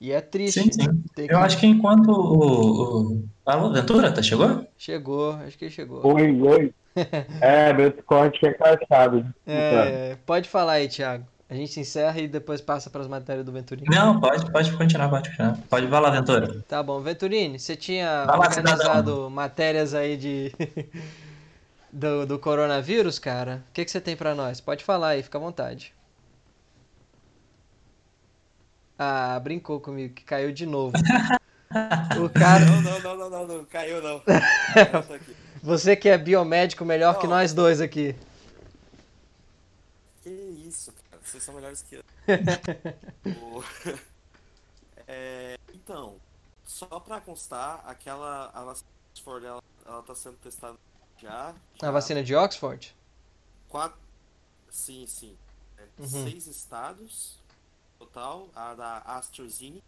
[0.00, 0.60] E é triste.
[0.60, 1.04] Sim, sim.
[1.16, 1.34] Eu que...
[1.34, 3.24] acho que enquanto o, o...
[3.46, 4.66] Alô, Ventura, tá chegou?
[4.76, 6.04] Chegou, acho que ele chegou.
[6.06, 6.74] Oi, oi.
[7.40, 9.24] é, meu corte é cansado.
[9.46, 11.26] É, pode falar aí, Thiago.
[11.48, 13.86] A gente encerra e depois passa para as matérias do Venturini.
[13.94, 15.58] Não, pode, pode continuar, pode continuar.
[15.68, 16.64] Pode vai lá, Ventura.
[16.66, 17.00] Tá bom.
[17.00, 19.30] Venturini, você tinha lá, organizado cidadão.
[19.30, 20.52] matérias aí de
[21.92, 23.62] do, do coronavírus, cara?
[23.68, 24.60] O que, que você tem para nós?
[24.60, 25.94] Pode falar aí, fica à vontade.
[28.98, 30.96] Ah, brincou comigo, que caiu de novo.
[32.22, 32.64] o cara...
[32.64, 34.22] Não, não, não, não, não, não, caiu não.
[35.62, 37.20] Você que é biomédico melhor não.
[37.20, 38.14] que nós dois aqui.
[40.22, 40.30] Que
[40.66, 40.92] isso,
[41.34, 42.04] vocês são melhores que eu.
[45.06, 46.20] é, então,
[46.64, 50.78] só pra constar, aquela a vacina de Oxford, ela, ela tá sendo testada
[51.18, 51.54] já.
[51.74, 52.94] já a vacina de Oxford?
[53.68, 53.98] Quatro.
[54.70, 55.36] Sim, sim.
[55.76, 56.06] É, uhum.
[56.06, 57.38] Seis estados
[57.98, 59.84] total, a da AstraZeneca.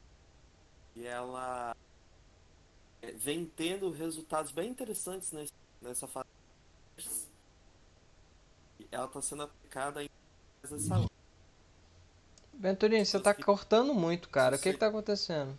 [0.96, 1.76] E ela
[3.02, 6.26] é, vem tendo resultados bem interessantes nesse, nessa fase.
[8.90, 10.08] Ela está sendo aplicada em
[10.78, 11.15] saúde.
[12.58, 14.56] Venturini, você tá cortando muito, cara.
[14.56, 15.56] O que que tá acontecendo?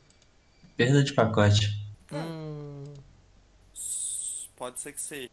[0.76, 1.78] Perda de pacote.
[2.12, 2.84] Hum,
[4.56, 5.30] Pode ser que seja.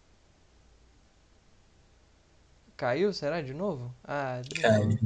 [2.77, 3.13] caiu?
[3.13, 3.95] Será de novo?
[4.05, 4.99] Ah, de novo.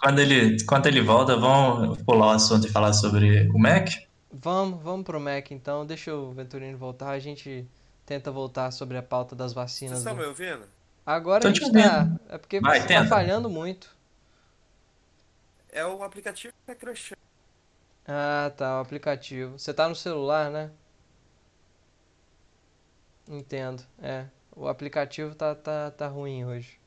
[0.00, 3.88] Quando ele, quando ele volta, vamos pular o assunto e falar sobre o Mac?
[4.32, 5.86] Vamos, vamos pro Mac então.
[5.86, 7.10] Deixa o Venturini voltar.
[7.10, 7.64] A gente
[8.04, 9.98] tenta voltar sobre a pauta das Vocês vacinas.
[9.98, 10.64] estão do- me ouvindo?
[11.06, 12.08] Agora Tô a te gente tá.
[12.28, 13.08] É porque Vai, você tá tenta.
[13.08, 13.94] falhando muito.
[15.72, 17.20] É o aplicativo que tá crashando.
[18.06, 19.58] Ah, tá, o aplicativo.
[19.58, 20.70] Você tá no celular, né?
[23.26, 23.82] Entendo.
[24.02, 26.78] É, o aplicativo tá, tá, tá ruim hoje.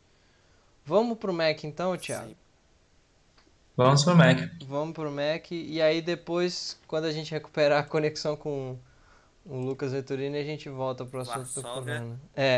[0.86, 2.29] Vamos pro Mac então, Thiago?
[2.29, 2.36] Sim.
[3.75, 4.38] Vamos pro Mac.
[4.67, 8.77] Vamos pro Mac e aí depois, quando a gente recuperar a conexão com
[9.46, 12.20] o Lucas Venturini, a gente volta pro assunto do corona.
[12.36, 12.58] É,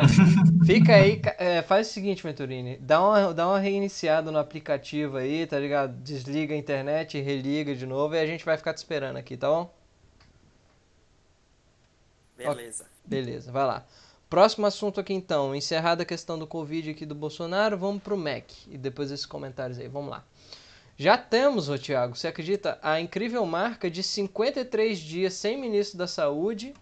[0.66, 5.46] fica aí, é, faz o seguinte, Venturini, dá uma, dá uma reiniciada no aplicativo aí,
[5.46, 5.94] tá ligado?
[6.02, 9.50] Desliga a internet, religa de novo e a gente vai ficar te esperando aqui, tá
[9.50, 9.70] bom?
[12.38, 12.86] Beleza.
[13.06, 13.86] Beleza, vai lá.
[14.30, 18.46] Próximo assunto aqui então, encerrada a questão do Covid aqui do Bolsonaro, vamos pro Mac
[18.68, 20.24] e depois esses comentários aí, vamos lá.
[20.98, 26.08] Já temos, ô Thiago, você acredita, a incrível marca de 53 dias sem ministro da
[26.08, 26.74] Saúde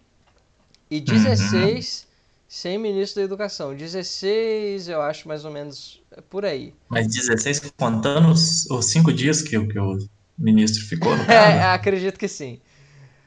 [0.89, 2.07] e 16
[2.47, 3.75] sem ministro da Educação.
[3.75, 6.73] 16, eu acho mais ou menos é por aí.
[6.89, 9.97] Mas 16 contando os, os cinco dias que, o- que o
[10.37, 11.69] ministro ficou no É, cargo?
[11.73, 12.61] acredito que sim.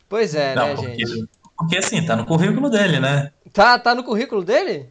[0.08, 1.28] Pois é, Não, né, porque, gente?
[1.56, 3.30] porque assim, tá no currículo dele, né?
[3.52, 4.90] Tá, tá no currículo dele?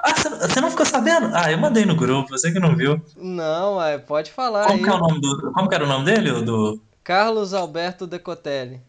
[0.00, 1.30] Ah, você, não ficou sabendo?
[1.32, 3.00] Ah, eu mandei no grupo, você que não viu.
[3.16, 4.82] Não, é, pode falar Como aí.
[4.82, 5.52] que é o nome do.
[5.52, 6.30] Como que era o nome dele?
[6.42, 8.80] Do Carlos Alberto Decotelli.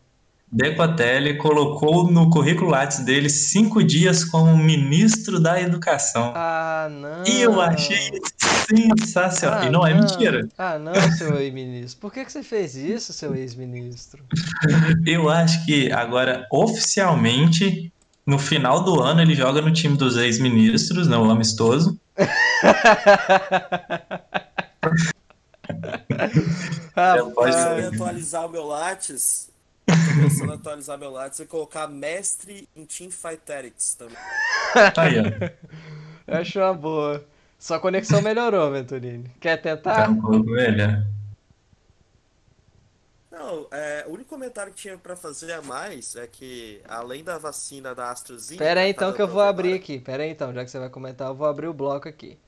[0.52, 6.32] Decotelli colocou no currículo Lattes dele cinco dias como ministro da Educação.
[6.36, 7.24] Ah, não.
[7.28, 8.12] E eu achei
[8.70, 9.60] sensacional.
[9.62, 10.48] Ah, e não é mentira.
[10.58, 12.00] Ah, não, seu ex-ministro.
[12.00, 14.24] Por que que você fez isso, seu ex-ministro?
[15.06, 17.92] Eu acho que agora, oficialmente,
[18.26, 22.00] no final do ano, ele joga no time dos ex-ministros, não, o amistoso.
[26.96, 29.50] Eu pensando Rapaz, em atualizar o meu Lattes.
[30.16, 34.18] Pensando em atualizar meu Lattes e colocar mestre em Teamfight Tactics também.
[34.98, 35.24] Aí, ó.
[36.28, 37.26] eu acho uma boa.
[37.60, 39.32] Sua conexão melhorou, Venturini.
[39.40, 40.10] Quer Tá tentar?
[40.10, 41.04] um pouco melhor.
[43.38, 47.38] Não, é, o único comentário que tinha pra fazer a mais é que, além da
[47.38, 48.64] vacina da AstraZeneca...
[48.64, 49.84] Pera aí tá então dando que eu vou abrir agora.
[49.84, 50.00] aqui.
[50.00, 52.40] Pera aí então, já que você vai comentar, eu vou abrir o bloco aqui.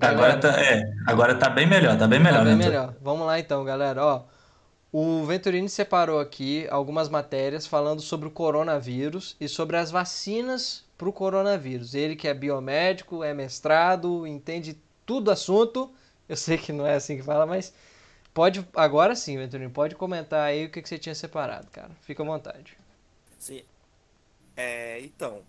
[0.00, 2.94] Agora Galera, tá, é, agora tá bem melhor, tá bem melhor, Tá bem melhor.
[3.02, 4.02] Vamos lá então, galera.
[4.02, 4.22] Ó,
[4.90, 11.06] o Venturini separou aqui algumas matérias falando sobre o coronavírus e sobre as vacinas para
[11.06, 11.94] o coronavírus.
[11.94, 15.92] Ele que é biomédico, é mestrado, entende tudo do assunto.
[16.26, 17.74] Eu sei que não é assim que fala, mas
[18.32, 21.90] pode agora sim, Venturini, pode comentar aí o que, que você tinha separado, cara.
[22.02, 22.76] Fica à vontade.
[23.38, 23.62] Sim.
[24.56, 25.42] É, então,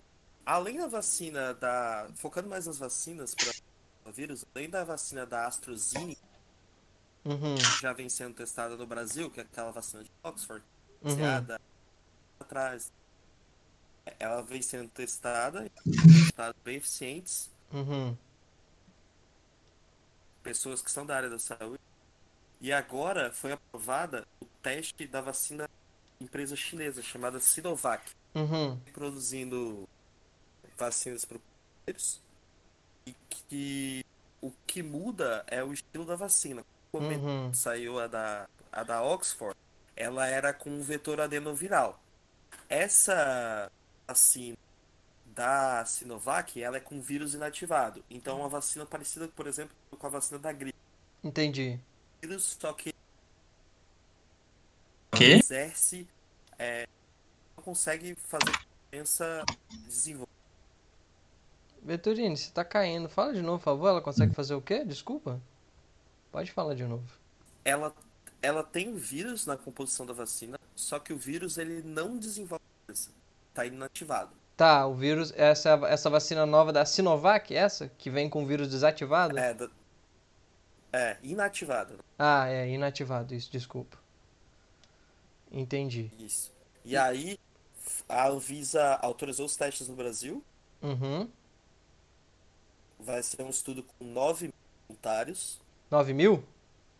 [0.46, 2.08] além da vacina da...
[2.16, 6.32] Focando mais nas vacinas para vírus, além da vacina da AstraZeneca,
[7.24, 10.64] Uhum, que já vem sendo testada no Brasil, que é aquela vacina de Oxford,
[11.02, 11.62] uhum, baseada
[12.40, 12.92] atrás.
[14.20, 18.18] Ela vem sendo testada, resultados bem eficientes, uhum.
[20.42, 21.80] pessoas que são da área da saúde.
[22.62, 25.68] E agora foi aprovada o teste da vacina
[26.20, 29.90] empresa chinesa chamada Sinovac, Uhum, produzindo
[30.78, 31.38] vacinas para
[31.86, 32.22] vírus.
[33.06, 34.06] E que
[34.42, 36.64] o que muda é o estilo da vacina.
[36.92, 39.58] Como uhum, saiu a da, a da Oxford,
[39.96, 42.00] ela era com um vetor adenoviral.
[42.70, 43.72] Essa
[44.08, 44.58] vacina
[45.26, 48.04] da Sinovac, ela é com vírus inativado.
[48.10, 50.78] Então, é uma vacina parecida, por exemplo, com a vacina da gripe.
[51.24, 51.80] entendi.
[52.40, 52.94] Só que
[55.14, 55.34] O quê?
[55.34, 56.08] exerce,
[56.58, 56.88] é,
[57.58, 58.52] não consegue fazer
[58.92, 59.44] doença
[59.86, 60.30] desenvolver.
[61.82, 63.10] Venturini, você tá caindo.
[63.10, 63.88] Fala de novo, por favor.
[63.88, 64.86] Ela consegue fazer o quê?
[64.86, 65.42] Desculpa.
[66.32, 67.04] Pode falar de novo.
[67.66, 67.94] Ela,
[68.42, 73.10] ela tem vírus na composição da vacina, só que o vírus ele não desenvolve doença.
[73.50, 74.32] Está inativado.
[74.56, 78.70] Tá, o vírus, essa, essa vacina nova da Sinovac, essa, que vem com o vírus
[78.70, 79.38] desativado?
[79.38, 79.70] É, da-
[80.92, 82.00] é inativado.
[82.18, 83.98] Ah, é, inativado, isso, desculpa.
[85.52, 86.12] Entendi.
[86.20, 86.52] Isso.
[86.84, 87.38] E aí,
[88.08, 90.44] a Anvisa autorizou os testes no Brasil.
[90.82, 91.30] Uhum.
[93.00, 94.54] Vai ser um estudo com 9
[94.88, 95.60] voluntários.
[95.90, 96.44] 9 mil?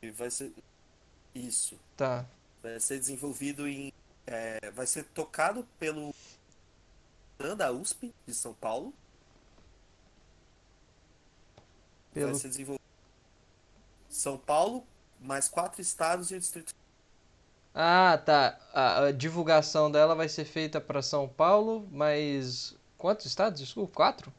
[0.02, 0.52] E vai ser.
[1.34, 1.80] Isso.
[1.96, 2.26] Tá.
[2.62, 3.94] Vai ser desenvolvido em.
[4.28, 6.14] é, vai ser tocado pelo.
[7.58, 8.94] da USP de São Paulo.
[12.14, 12.32] Pelo...
[12.32, 12.81] Vai ser desenvolvido.
[14.12, 14.86] São Paulo,
[15.20, 16.74] mais quatro estados e o Distrito
[17.74, 18.58] Ah, tá.
[18.74, 23.60] A, a divulgação dela vai ser feita para São Paulo, mas quantos estados?
[23.62, 24.34] Desculpa, quatro?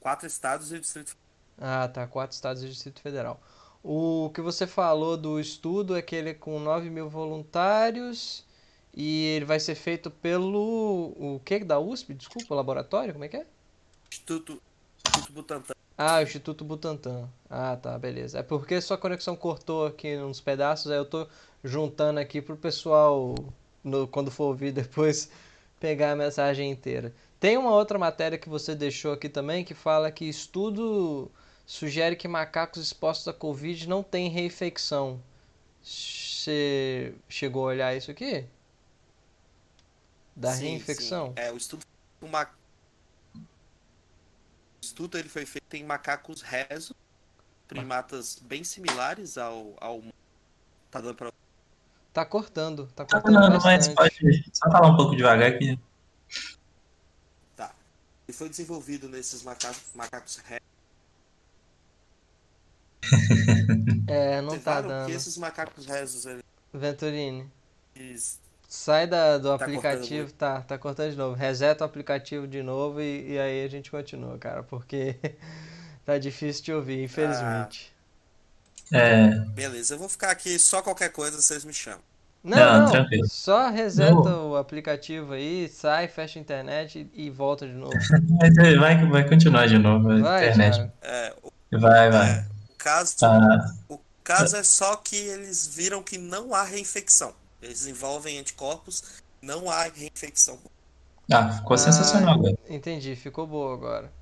[0.00, 1.16] Quatro estados e o Distrito
[1.58, 2.06] Ah, tá.
[2.06, 3.40] Quatro estados e o Distrito Federal.
[3.82, 8.44] O que você falou do estudo é que ele é com 9 mil voluntários
[8.94, 11.14] e ele vai ser feito pelo.
[11.16, 12.14] O que da USP?
[12.14, 13.12] Desculpa, o laboratório?
[13.12, 13.46] Como é que é?
[14.10, 14.62] Instituto,
[14.96, 15.77] Instituto Butantan.
[16.00, 17.28] Ah, o Instituto Butantan.
[17.50, 18.38] Ah, tá, beleza.
[18.38, 21.26] É porque sua conexão cortou aqui nos pedaços, aí eu tô
[21.64, 23.34] juntando aqui pro pessoal,
[23.82, 25.28] no, quando for ouvir depois,
[25.80, 27.12] pegar a mensagem inteira.
[27.40, 31.30] Tem uma outra matéria que você deixou aqui também que fala que estudo
[31.66, 35.20] sugere que macacos expostos à Covid não têm reinfecção.
[35.82, 38.46] Você chegou a olhar isso aqui?
[40.34, 41.28] Da Sim, reinfecção?
[41.28, 41.34] sim.
[41.36, 41.82] É, o estudo
[42.22, 42.48] uma...
[44.98, 46.94] o estudo ele foi feito em macacos rezo,
[47.68, 50.02] primatas bem similares ao ao
[50.90, 51.32] tá dando pra...
[52.12, 55.78] Tá cortando, tá Tá cortando falando, mas pode só falar um pouco devagar aqui.
[57.54, 57.72] tá.
[58.26, 60.62] Ele foi desenvolvido nesses macacos macacos rezo.
[64.08, 65.06] É, não tá Observaram dando.
[65.06, 66.24] que esses macacos rezos
[66.72, 67.50] Venturini.
[67.94, 71.34] eles Sai da, do Tá aplicativo, cortando tá, tá cortando de novo.
[71.34, 75.18] Reseta o aplicativo de novo e, e aí a gente continua, cara, porque
[76.04, 77.92] tá difícil de ouvir, infelizmente.
[78.92, 82.02] É, Beleza, eu vou ficar aqui só qualquer coisa vocês me chamam.
[82.42, 83.28] Não, Não, não, tranquilo.
[83.28, 84.50] só reseta Não.
[84.50, 88.08] o aplicativo aí, sai, fecha a internet e, e volta de novo.
[88.42, 90.76] é, vai, vai continuar de novo a Vai, internet.
[90.76, 90.92] Thiago.
[91.02, 92.30] É, o, Vai, vai.
[92.30, 97.34] é, o caso Ah, o caso é só que eles viram que não há reinfecção.
[97.62, 100.58] Eles desenvolvem anticorpos, não há reinfecção.
[101.32, 102.56] ah, ficou Ah, sensacional agora.
[102.68, 104.12] Entendi, ficou boa agora.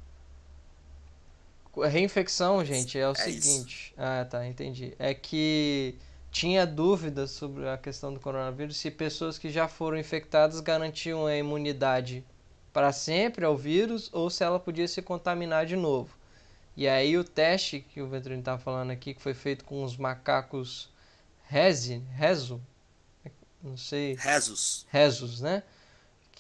[1.83, 3.95] A reinfecção, gente, é o É seguinte.
[3.97, 4.95] Ah, tá, entendi.
[4.99, 5.95] É que
[6.31, 11.37] tinha dúvidas sobre a questão do coronavírus se pessoas que já foram infectadas garantiam a
[11.37, 12.25] imunidade
[12.73, 16.17] para sempre ao vírus ou se ela podia se contaminar de novo.
[16.77, 19.97] E aí o teste que o Venturini estava falando aqui, que foi feito com os
[19.97, 20.91] macacos
[21.49, 22.61] Rezi, Rezo,
[23.63, 24.87] não sei, Rezos.
[24.91, 25.63] rezos, né?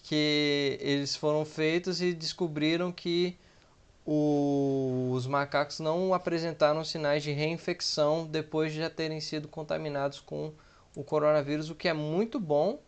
[0.05, 3.37] Que eles foram feitos e descobriram que
[4.07, 10.53] o- os macacos não apresentaram sinais de reinfecção depois de já terem sido contaminados com
[10.97, 12.81] o coronavírus, o que é muito bom,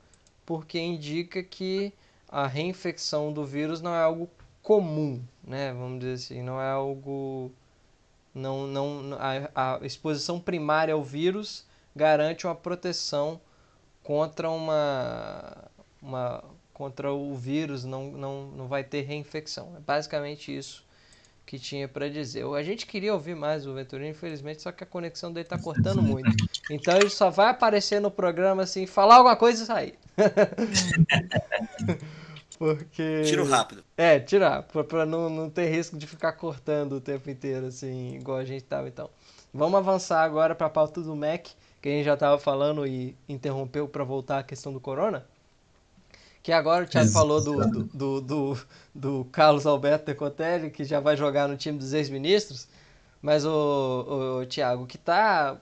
[0.47, 1.93] porque indica que
[2.29, 4.31] a reinfecção do vírus não é algo
[4.63, 5.73] comum, né?
[5.73, 7.53] Vamos dizer assim, não é algo
[8.35, 9.17] não, não
[9.55, 11.65] a, a exposição primária ao vírus
[11.95, 13.41] garante uma proteção
[14.09, 15.69] contra uma,
[16.01, 16.43] uma
[16.73, 19.75] contra o vírus, não, não, não vai ter reinfecção.
[19.77, 20.83] É basicamente isso
[21.45, 22.47] que tinha para dizer.
[22.55, 26.01] A gente queria ouvir mais o Venturini, infelizmente, só que a conexão dele tá cortando
[26.01, 26.31] muito.
[26.71, 29.99] Então ele só vai aparecer no programa assim, falar alguma coisa e sair.
[32.59, 33.85] Porque Tiro rápido.
[33.95, 38.39] é, tirar, pra não, não ter risco de ficar cortando o tempo inteiro, assim, igual
[38.39, 39.11] a gente tava então.
[39.53, 41.49] Vamos avançar agora pra pauta do Mac,
[41.81, 45.25] que a gente já tava falando e interrompeu pra voltar à questão do Corona.
[46.43, 51.17] Que agora o Thiago falou do, do, do, do, Carlos Alberto Decotelli, que já vai
[51.17, 52.69] jogar no time dos ex-ministros.
[53.21, 55.59] Mas, o, o, Thiago, o que tá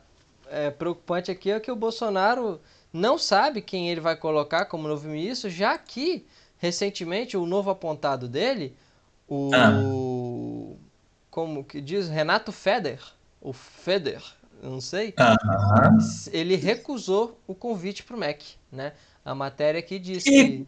[0.49, 2.61] é, preocupante aqui é que o Bolsonaro
[2.93, 6.25] não sabe quem ele vai colocar como novo ministro, já que
[6.59, 8.75] recentemente o novo apontado dele,
[9.29, 9.73] o Ah.
[11.31, 13.01] como que diz Renato Feder,
[13.41, 14.23] o Feder,
[14.63, 15.15] não sei,
[16.33, 18.93] ele recusou o convite pro MEC, né?
[19.25, 20.67] A matéria aqui diz que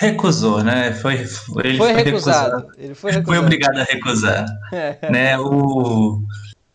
[0.00, 0.92] Recusou, né?
[0.92, 3.44] Foi, foi, ele foi foi recusado, ele foi Foi recusado.
[3.44, 4.46] obrigado a recusar.
[5.10, 5.38] né?
[5.38, 6.20] O...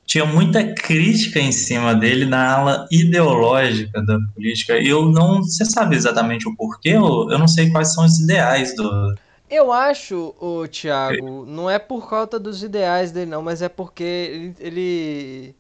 [0.06, 4.80] Tinha muita crítica em cima dele na ala ideológica da política.
[4.80, 5.44] E eu não.
[5.44, 6.90] Você sabe exatamente o porquê?
[6.90, 9.16] Eu, eu não sei quais são os ideais do.
[9.50, 14.04] Eu acho, o Thiago, não é por causa dos ideais dele não, mas é porque
[14.04, 15.56] ele, ele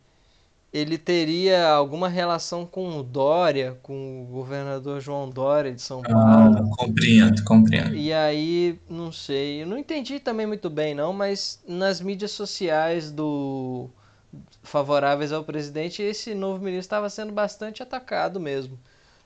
[0.73, 6.11] ele teria alguma relação com o Dória, com o governador João Dória de São Ah,
[6.11, 6.69] Paulo.
[6.77, 7.95] compreendo, compreendo.
[7.95, 13.11] E aí, não sei, eu não entendi também muito bem não, mas nas mídias sociais
[13.11, 13.89] do
[14.63, 18.79] favoráveis ao presidente, esse novo ministro estava sendo bastante atacado mesmo,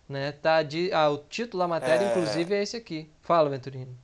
[0.10, 0.32] né?
[0.34, 2.08] Tá de, ah, o título da matéria É.
[2.08, 3.10] inclusive é esse aqui.
[3.22, 3.96] Fala, Venturino.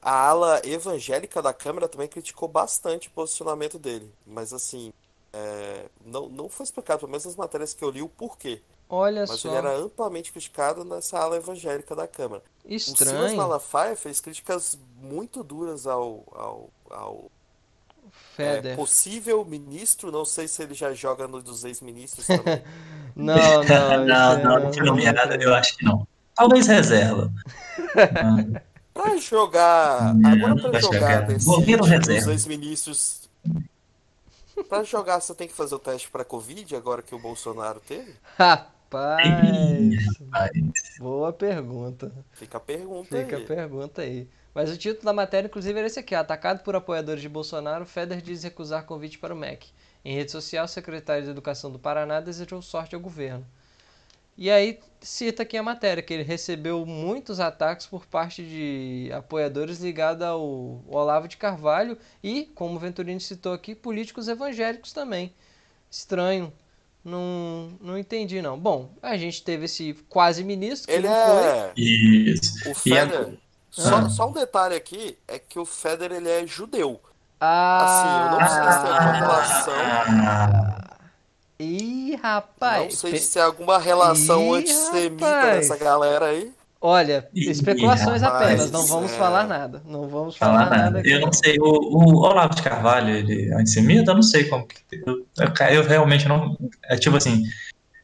[0.00, 4.12] A ala evangélica da Câmara também criticou bastante o posicionamento dele.
[4.26, 4.92] Mas assim,
[5.32, 8.60] é, não, não foi explicado, pelo menos nas matérias que eu li, o porquê.
[8.88, 12.42] Olha Mas só, ele era amplamente criticado nessa ala evangélica da Câmara.
[12.64, 13.36] O Silas estranho.
[13.36, 17.30] Malafaia fez críticas muito duras ao, ao, ao
[18.36, 22.62] é, possível ministro, não sei se ele já joga no dos ex-ministros também.
[23.14, 24.06] Não, não.
[24.06, 26.06] Não, esse não, não foi nomeado, eu acho que não.
[26.34, 27.30] Talvez reserva.
[28.94, 30.14] Pra jogar.
[30.14, 31.20] Não, Agora não pra jogar jogar.
[31.26, 31.44] desse
[31.98, 33.28] dos ex-ministros.
[34.64, 38.14] Pra jogar, você tem que fazer o teste pra Covid agora que o Bolsonaro teve?
[38.38, 39.94] Rapaz.
[40.98, 42.12] Boa pergunta.
[42.32, 43.44] Fica a pergunta Fica a aí.
[43.46, 44.28] pergunta aí.
[44.54, 46.14] Mas o título da matéria, inclusive, era esse aqui.
[46.14, 49.68] Atacado por apoiadores de Bolsonaro, Feder diz recusar convite para o MEC.
[50.04, 53.46] Em rede social, o secretário de Educação do Paraná desejou sorte ao governo.
[54.36, 59.78] E aí cita aqui a matéria, que ele recebeu muitos ataques por parte de apoiadores
[59.80, 65.32] ligados ao Olavo de Carvalho e, como o Venturini citou aqui, políticos evangélicos também.
[65.90, 66.52] Estranho.
[67.04, 68.56] Não, não entendi, não.
[68.58, 71.44] Bom, a gente teve esse quase ministro que Ele não foi.
[71.48, 71.72] é.
[71.76, 72.68] Isso.
[72.68, 73.38] O a- Feder.
[73.70, 74.08] Só, Ah.
[74.08, 77.00] só um detalhe aqui é que o Feder ele é judeu.
[77.40, 79.74] Ah, Assim, eu não sei se tem alguma relação.
[79.74, 80.91] Ah,
[81.62, 82.84] Ih, rapaz.
[82.84, 85.54] Não sei se tem alguma relação Ih, antissemita rapaz.
[85.56, 86.50] nessa galera aí.
[86.80, 89.16] Olha, Ih, especulações rapaz, apenas, não vamos é.
[89.16, 89.82] falar nada.
[89.86, 90.98] Não vamos falar, falar nada.
[90.98, 91.10] aqui.
[91.10, 91.56] Eu não sei.
[91.60, 94.10] O, o Olavo de Carvalho, ele é antissemita?
[94.10, 94.76] Eu não sei como que.
[95.06, 95.24] Eu,
[95.70, 96.56] eu, realmente não.
[96.84, 97.44] É tipo assim.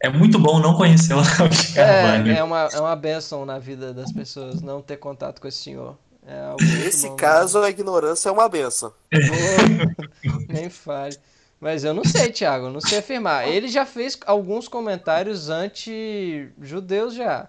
[0.01, 2.31] É muito bom não conhecer o Olavo de Carvalho.
[2.31, 5.59] É, é uma, é uma bênção na vida das pessoas não ter contato com esse
[5.59, 5.97] senhor.
[6.25, 8.93] É algo muito Nesse bom, caso, a ignorância é uma benção.
[9.11, 11.17] Pô, Nem fale.
[11.61, 13.49] Mas eu não sei, Thiago, não sei afirmar.
[13.49, 17.49] Ele já fez alguns comentários anti-judeus já.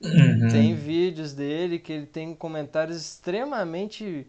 [0.00, 0.48] Uhum.
[0.50, 4.26] Tem vídeos dele que ele tem comentários extremamente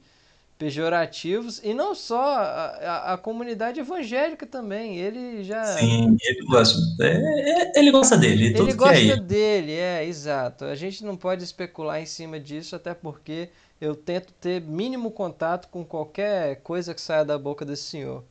[0.58, 2.66] pejorativos e não só a,
[3.12, 4.98] a- a comunidade evangélica também.
[4.98, 6.78] Ele já Sim, ele gosta.
[7.02, 8.54] é, é, ele gosta dele.
[8.54, 9.22] Tudo ele que gosta é ele.
[9.22, 10.66] dele, é, exato.
[10.66, 13.50] A gente não pode especular em cima disso, até porque
[13.80, 18.24] eu tento ter mínimo contato com qualquer coisa que saia da boca desse senhor,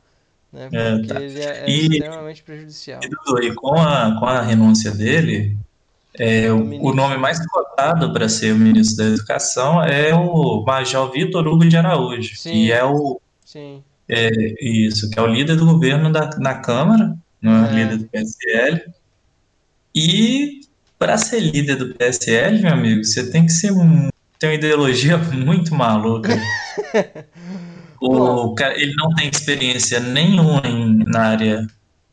[0.53, 0.69] né?
[0.73, 1.21] É, Porque tá.
[1.23, 3.01] ele é, é E- extremamente prejudicial.
[3.03, 5.57] E, Dudu, e com a, com a renúncia dele,
[6.19, 6.89] é, o, ministro.
[6.89, 11.67] o nome mais cotado para ser o ministro da Educação é o Major Vitor Hugo
[11.69, 12.51] de Araújo, Sim.
[12.51, 13.83] que é o Sim.
[14.61, 17.75] isso, que é o líder do governo da, na Câmara, não é, É.
[17.85, 18.83] líder do PSL.
[19.95, 20.61] E
[20.99, 25.17] para ser líder do PSL, meu amigo, você tem que ser um- ter uma ideologia
[25.33, 26.31] muito maluca.
[28.01, 31.67] O cara, ele não tem experiência nenhuma em- na área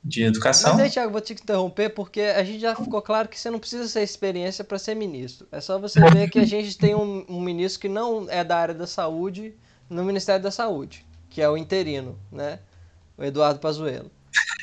[0.03, 0.73] de educação.
[0.73, 3.59] Mas aí, Thiago, vou te interromper porque a gente já ficou claro que você não
[3.59, 5.47] precisa ter experiência para ser ministro.
[5.51, 8.57] É só você ver que a gente tem um, um ministro que não é da
[8.57, 9.53] área da saúde
[9.89, 12.59] no Ministério da Saúde, que é o interino, né?
[13.17, 14.11] O Eduardo Pazuello.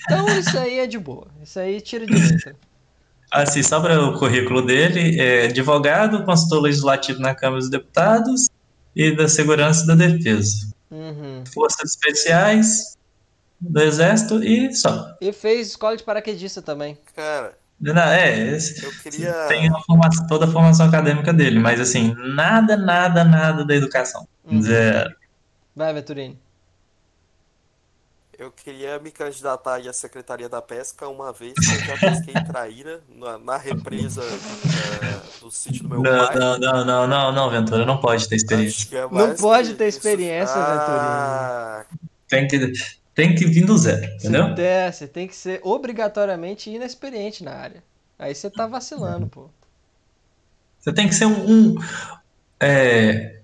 [0.04, 1.26] Então isso aí é de boa.
[1.42, 2.56] Isso aí tira de letra.
[3.30, 8.48] Assim, só para o currículo dele, é advogado, consultor legislativo na Câmara dos Deputados
[8.94, 10.71] e da Segurança e da Defesa.
[10.92, 11.42] Uhum.
[11.54, 12.98] Forças Especiais
[13.58, 15.16] do Exército e só.
[15.20, 16.98] E fez escola de paraquedista também.
[17.16, 19.32] Cara, Não, é, eu queria.
[19.48, 24.26] tem a formação- toda a formação acadêmica dele, mas assim, nada, nada, nada da educação.
[24.44, 24.60] Uhum.
[24.60, 25.14] Zero.
[25.74, 26.38] Vai, Venturini.
[28.42, 32.34] Eu queria me candidatar aí à Secretaria da Pesca uma vez que eu já pesquei
[32.42, 36.36] traíra na, na represa eh, do sítio do meu Não, pai.
[36.36, 38.98] não, não, não, não, não, Ventura, não pode ter experiência.
[38.98, 39.98] É Não pode ter isso.
[39.98, 41.84] experiência, ah,
[42.26, 42.72] Tem que,
[43.14, 44.48] tem que vir do zero, entendeu?
[44.48, 47.80] Você, tem, você tem que ser obrigatoriamente inexperiente na área.
[48.18, 49.48] Aí você tá vacilando, pô.
[50.80, 51.74] Você tem que ser um, um,
[52.58, 53.36] é,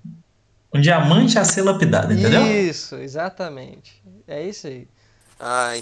[0.75, 2.43] um diamante a ser lapidado, entendeu?
[2.43, 4.03] Isso, exatamente.
[4.29, 4.87] É isso aí.
[5.41, 5.73] Ah,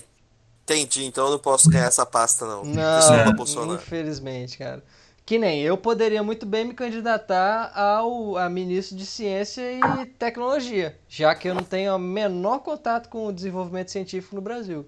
[0.63, 1.05] entendi.
[1.05, 2.65] Então eu não posso ganhar essa pasta, não.
[2.65, 3.75] Não, Bolsonaro.
[3.75, 4.83] infelizmente, cara.
[5.25, 10.97] Que nem eu poderia muito bem me candidatar ao a ministro de Ciência e Tecnologia,
[11.09, 14.87] já que eu não tenho o menor contato com o desenvolvimento científico no Brasil.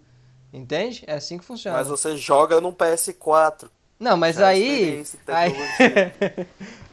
[0.53, 1.03] Entende?
[1.09, 1.77] É assim que funciona.
[1.77, 3.69] Mas você joga num PS4.
[3.99, 5.03] Não, mas Já é aí.
[5.27, 5.53] aí...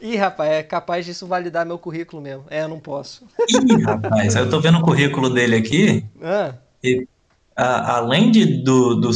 [0.00, 2.44] Ih, rapaz, é capaz disso validar meu currículo mesmo.
[2.50, 3.24] É, eu não posso.
[3.48, 6.04] Ih, rapaz, eu tô vendo o currículo dele aqui.
[6.22, 6.54] Ah,
[7.56, 9.10] a- além de, do, do,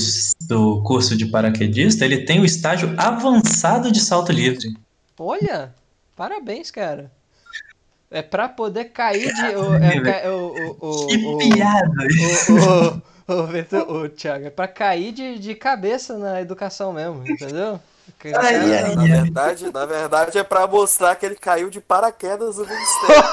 [0.48, 4.74] do curso de paraquedista, ele tem o estágio avançado de salto livre.
[5.18, 5.74] olha,
[6.16, 7.12] parabéns, cara.
[8.10, 9.42] É pra poder cair de.
[9.56, 13.02] O, é, o, o, o, Que piada!
[13.30, 17.78] O, o, o, Thiago, é pra cair de, de cabeça na educação mesmo, entendeu?
[18.24, 22.66] Ai, ai, Na verdade, na verdade é pra mostrar que ele caiu de paraquedas no
[22.66, 23.24] ministério.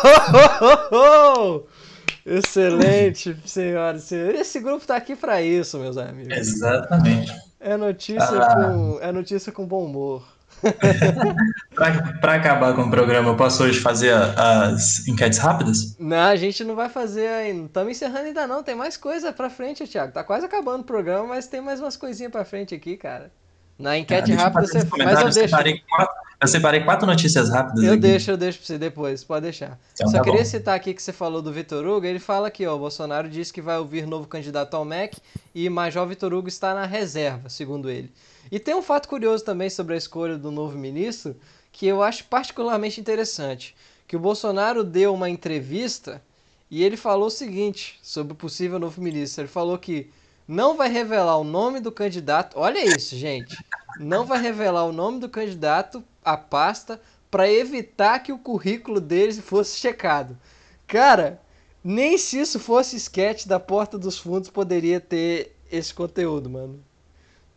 [2.26, 4.42] Excelente, senhoras e senhores.
[4.42, 6.38] Esse grupo tá aqui pra isso, meus amigos.
[6.38, 7.34] Exatamente.
[7.60, 8.56] É notícia Ah.
[8.56, 10.24] com é notícia com bom humor.
[12.22, 15.96] Para acabar com o programa, eu posso hoje fazer as enquetes rápidas?
[16.00, 17.60] Não, a gente não vai fazer ainda.
[17.60, 18.64] Não estamos encerrando ainda não.
[18.64, 20.12] Tem mais coisa pra frente, Thiago.
[20.14, 23.32] Tá quase acabando o programa, mas tem mais umas coisinhas pra frente aqui, cara.
[23.78, 25.04] Na enquete Ah, rápida você faz.
[25.04, 28.02] Mas eu Eu separei, quatro, eu separei quatro notícias rápidas Eu aqui.
[28.02, 29.78] deixo, eu deixo pra você depois, pode deixar.
[29.94, 30.46] Então Só tá queria bom.
[30.46, 33.54] citar aqui que você falou do Vitor Hugo, ele fala aqui, ó, o Bolsonaro disse
[33.54, 35.18] que vai ouvir novo candidato ao MEC
[35.54, 38.12] e Major Vitor Hugo está na reserva, segundo ele.
[38.52, 41.36] E tem um fato curioso também sobre a escolha do novo ministro,
[41.72, 43.76] que eu acho particularmente interessante,
[44.08, 46.22] que o Bolsonaro deu uma entrevista
[46.70, 49.42] e ele falou o seguinte sobre o possível novo ministro.
[49.42, 50.10] Ele falou que
[50.48, 52.58] não vai revelar o nome do candidato.
[52.58, 53.58] Olha isso, gente.
[54.00, 59.40] Não vai revelar o nome do candidato à pasta para evitar que o currículo deles
[59.40, 60.38] fosse checado.
[60.86, 61.42] Cara,
[61.84, 66.84] nem se isso fosse sketch da Porta dos Fundos poderia ter esse conteúdo, mano.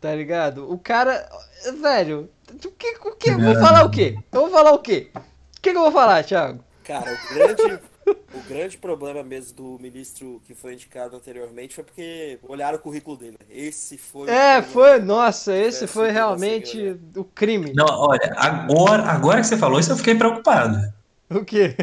[0.01, 0.69] Tá ligado?
[0.69, 1.29] O cara.
[1.79, 4.17] Velho, o que, o que, eu vou falar o quê?
[4.31, 5.11] Eu vou falar o quê?
[5.15, 6.63] O que, que eu vou falar, Thiago?
[6.83, 7.79] Cara, o grande,
[8.33, 13.15] o grande problema mesmo do ministro que foi indicado anteriormente foi porque olharam o currículo
[13.15, 13.37] dele.
[13.47, 14.27] Esse foi.
[14.27, 14.99] o É, foi.
[14.99, 17.71] Nossa, esse É, foi realmente o crime.
[17.75, 20.79] Não, olha, agora, agora que você falou isso, eu fiquei preocupado.
[21.29, 21.75] O quê?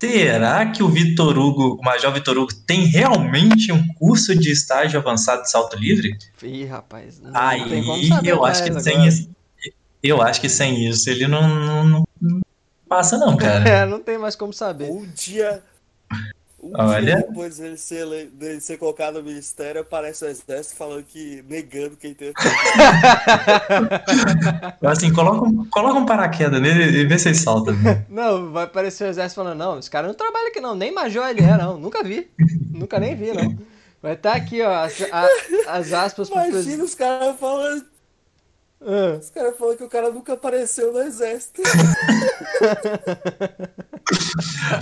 [0.00, 4.98] Será que o Vitor Hugo, o Major Vitor Hugo, tem realmente um curso de estágio
[4.98, 6.16] avançado de salto livre?
[6.42, 7.20] Ih, rapaz.
[7.20, 9.30] Não Aí tem como saber eu acho que sem isso.
[10.02, 12.40] Eu acho que sem isso ele não, não, não- não
[12.88, 13.68] passa, não, cara.
[13.68, 14.90] É, não tem mais como saber.
[14.90, 15.62] Um dia.
[16.62, 17.16] Um Olha.
[17.16, 21.42] dia depois dele ser, ele- dele ser colocado no ministério, aparece o exército falando que.
[21.48, 22.32] negando quem tem.
[24.86, 27.72] Assim, coloca, um- coloca um paraquedas nele e vê se ele salta.
[27.72, 28.04] né?
[28.08, 31.28] Não, vai aparecer o exército falando, não, esse cara não trabalha aqui não, nem major
[31.28, 32.30] ele é, não, nunca vi,
[32.70, 33.56] nunca nem vi, não.
[34.02, 35.28] Vai estar aqui, ó, as, a-
[35.68, 36.82] as aspas pro Imagina presidente.
[36.84, 37.84] os caras falando.
[38.82, 41.60] Ah, Os caras falando que o cara nunca apareceu no exército.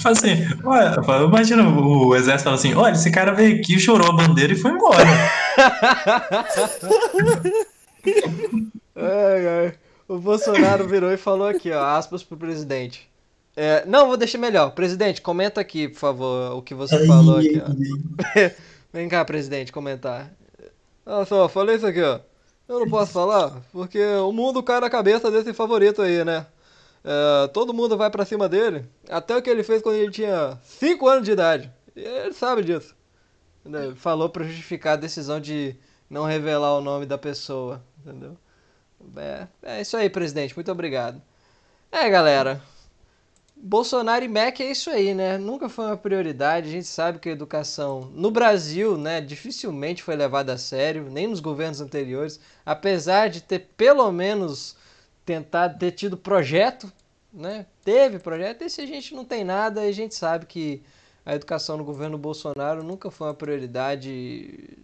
[0.04, 0.94] Assim, olha,
[1.24, 4.70] imagina o exército falando assim, olha, esse cara veio aqui, chorou a bandeira e foi
[4.70, 5.04] embora.
[8.96, 9.74] ai, ai.
[10.06, 13.08] O Bolsonaro virou e falou aqui, ó, aspas pro presidente.
[13.54, 14.70] É, não, vou deixar melhor.
[14.70, 17.66] Presidente, comenta aqui, por favor, o que você falou aqui, ó.
[18.92, 20.30] Vem cá, presidente, comentar.
[21.04, 22.20] Olha só, falei isso aqui, ó.
[22.68, 26.46] Eu não posso falar, porque o mundo cai na cabeça desse favorito aí, né?
[27.02, 30.58] É, todo mundo vai pra cima dele, até o que ele fez quando ele tinha
[30.62, 31.72] 5 anos de idade.
[31.96, 32.94] Ele sabe disso.
[33.64, 33.96] Entendeu?
[33.96, 35.74] Falou pra justificar a decisão de
[36.10, 38.36] não revelar o nome da pessoa, entendeu?
[39.16, 41.22] É, é isso aí, presidente, muito obrigado.
[41.90, 42.60] É, galera.
[43.60, 45.36] Bolsonaro e MEC é isso aí, né?
[45.36, 46.68] Nunca foi uma prioridade.
[46.68, 51.26] A gente sabe que a educação no Brasil, né, dificilmente foi levada a sério, nem
[51.26, 54.76] nos governos anteriores, apesar de ter pelo menos
[55.26, 56.90] tentado ter tido projeto,
[57.32, 57.66] né?
[57.84, 60.82] Teve projeto, esse a gente não tem nada e a gente sabe que
[61.26, 64.76] a educação no governo Bolsonaro nunca foi uma prioridade.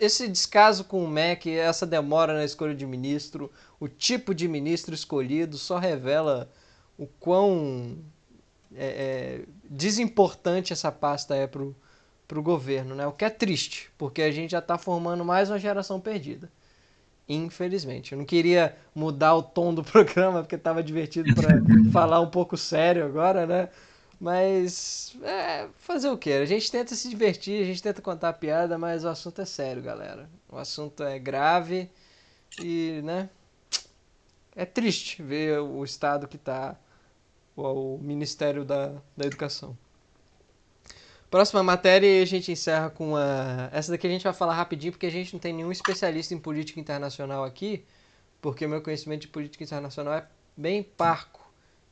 [0.00, 4.94] Esse descaso com o MEC, essa demora na escolha de ministro, o tipo de ministro
[4.94, 6.50] escolhido só revela
[6.98, 7.98] o quão
[8.74, 11.76] é, é, desimportante essa pasta é pro,
[12.26, 13.06] pro governo, né?
[13.06, 16.50] O que é triste, porque a gente já está formando mais uma geração perdida.
[17.28, 18.12] Infelizmente.
[18.12, 21.48] Eu não queria mudar o tom do programa, porque estava divertido para
[21.92, 23.68] falar um pouco sério agora, né?
[24.18, 26.32] Mas é, fazer o quê?
[26.32, 29.82] A gente tenta se divertir, a gente tenta contar piada, mas o assunto é sério,
[29.82, 30.28] galera.
[30.48, 31.90] O assunto é grave
[32.58, 33.28] e, né?
[34.54, 36.76] É triste ver o estado que está
[37.56, 39.76] o, o Ministério da, da Educação.
[41.30, 43.68] Próxima matéria e a gente encerra com a.
[43.72, 46.38] Essa daqui a gente vai falar rapidinho porque a gente não tem nenhum especialista em
[46.38, 47.84] política internacional aqui,
[48.40, 50.24] porque o meu conhecimento de política internacional é
[50.56, 51.40] bem parco.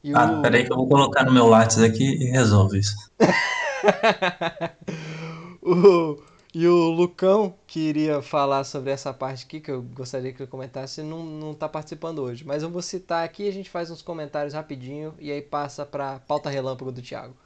[0.04, 2.94] E Ah, o- peraí que eu vou colocar no meu lápis aqui e resolve isso.
[5.62, 6.22] o,
[6.54, 10.50] e o Lucão, que iria falar sobre essa parte aqui, que eu gostaria que ele
[10.50, 12.44] comentasse, não, não tá participando hoje.
[12.44, 16.20] Mas eu vou citar aqui, a gente faz uns comentários rapidinho e aí passa para
[16.20, 17.36] pauta relâmpago do Thiago.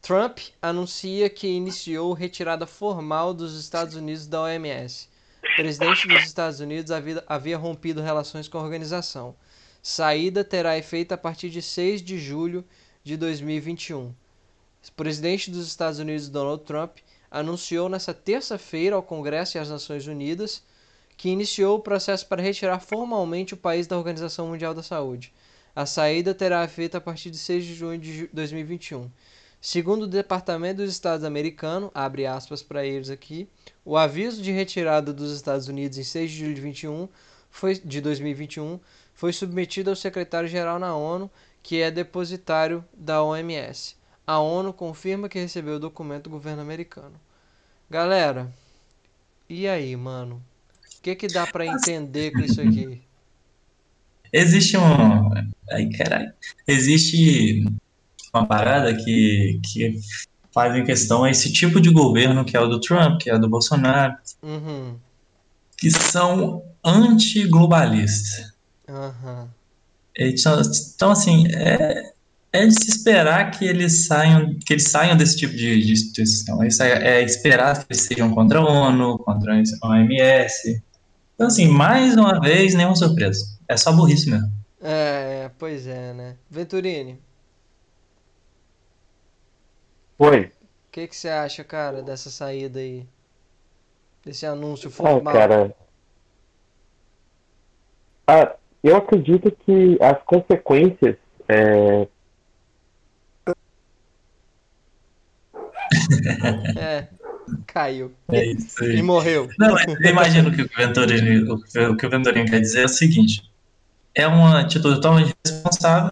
[0.00, 5.08] Trump anuncia que iniciou retirada formal dos Estados Unidos da OMS.
[5.42, 9.34] O presidente dos Estados Unidos havia, havia rompido relações com a organização.
[9.82, 12.64] Saída terá efeito a partir de 6 de julho
[13.02, 14.14] de 2021.
[14.88, 16.98] O presidente dos Estados Unidos, Donald Trump,
[17.30, 20.62] anunciou nesta terça-feira ao Congresso e às Nações Unidas
[21.16, 25.34] que iniciou o processo para retirar formalmente o país da Organização Mundial da Saúde.
[25.76, 29.10] A saída terá efeito a partir de 6 de junho de ju- 2021.
[29.60, 33.46] Segundo o Departamento dos Estados americano, abre aspas para eles aqui,
[33.84, 37.06] o aviso de retirada dos Estados Unidos em 6 de julho de 21
[37.50, 38.80] foi, de 2021
[39.12, 41.30] foi submetida ao secretário-geral na ONU,
[41.62, 43.94] que é depositário da OMS.
[44.30, 47.14] A ONU confirma que recebeu o documento do governo americano.
[47.90, 48.48] Galera,
[49.48, 50.36] e aí, mano?
[50.36, 53.02] O que que dá para entender com isso aqui?
[54.32, 55.34] Existe um.
[55.72, 56.32] Ai, caralho.
[56.64, 57.64] Existe
[58.32, 59.98] uma parada que, que
[60.52, 63.40] faz em questão esse tipo de governo que é o do Trump, que é o
[63.40, 64.96] do Bolsonaro, Uhum.
[65.76, 68.52] que são antiglobalistas.
[70.16, 72.12] Então, então, assim, é,
[72.52, 76.62] é de se esperar que eles saiam, que eles saiam desse tipo de, de instituição.
[76.64, 80.82] Isso é, é esperar que eles sejam contra a ONU, contra a OMS.
[81.34, 83.44] Então, assim, mais uma vez, nenhuma surpresa.
[83.68, 84.50] É só burrice mesmo.
[84.82, 86.36] É, é, pois é, né?
[86.50, 87.18] Venturini,
[90.16, 90.46] Foi.
[90.46, 90.52] o
[90.92, 93.08] que que você acha, cara, dessa saída aí?
[94.24, 95.22] Desse anúncio Ah, formal?
[95.24, 95.74] cara.
[98.26, 101.16] Ah, eu acredito que as consequências.
[101.48, 102.08] é,
[106.76, 107.06] É,
[107.66, 108.12] caiu.
[108.30, 109.02] É isso E aí.
[109.02, 109.48] morreu.
[109.58, 112.82] Não, mas eu imagino que o que o Venturini, o que o Venturini quer dizer
[112.82, 113.42] é o seguinte:
[114.14, 116.10] é uma atitude totalmente responsável,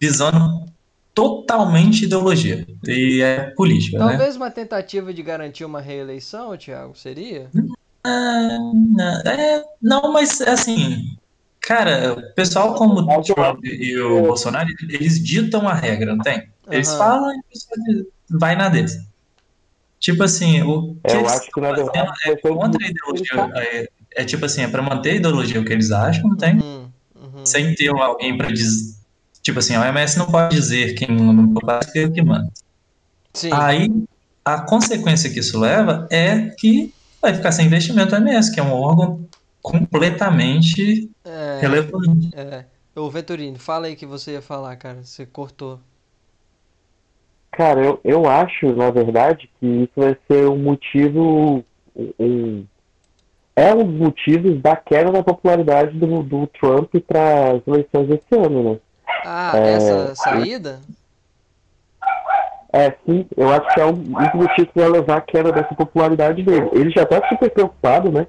[0.00, 0.66] visando
[1.14, 2.66] totalmente ideologia.
[2.86, 4.08] E é política, né?
[4.08, 7.48] Talvez uma tentativa de garantir uma reeleição, Thiago, seria?
[8.04, 11.16] Ah, não, é, não, mas assim,
[11.60, 16.48] cara, o pessoal como o Trump e o Bolsonaro, eles ditam a regra, não tem?
[16.70, 16.98] Eles Aham.
[16.98, 18.04] falam e o pessoal
[18.40, 18.98] vai na deles.
[20.04, 23.50] Tipo assim, o que Eu eles acho que na verdade é contra a ideologia.
[23.54, 26.56] É, é tipo assim, é pra manter a ideologia o que eles acham, não tem?
[26.56, 27.46] Uhum, uhum.
[27.46, 28.94] Sem ter alguém pra dizer.
[29.42, 31.08] Tipo assim, a OMS não pode dizer quem
[31.90, 32.52] que é o que manda.
[33.32, 33.48] Sim.
[33.50, 33.90] Aí,
[34.44, 36.92] a consequência que isso leva é que
[37.22, 39.26] vai ficar sem investimento a OMS, que é um órgão
[39.62, 42.28] completamente É, relevante.
[42.34, 42.66] é.
[42.94, 45.02] Ô, Venturini, fala aí que você ia falar, cara.
[45.02, 45.80] Você cortou.
[47.56, 51.64] Cara, eu, eu acho, na verdade, que isso vai ser um motivo.
[52.18, 52.64] Um,
[53.54, 58.34] é um dos motivos da queda da popularidade do, do Trump para as eleições desse
[58.34, 58.78] ano, né?
[59.24, 60.80] Ah, É, essa saída?
[62.72, 65.52] É, sim, eu acho que é um, um dos motivos que vai levar à queda
[65.52, 66.68] dessa popularidade dele.
[66.72, 68.26] Ele já tá super preocupado, né?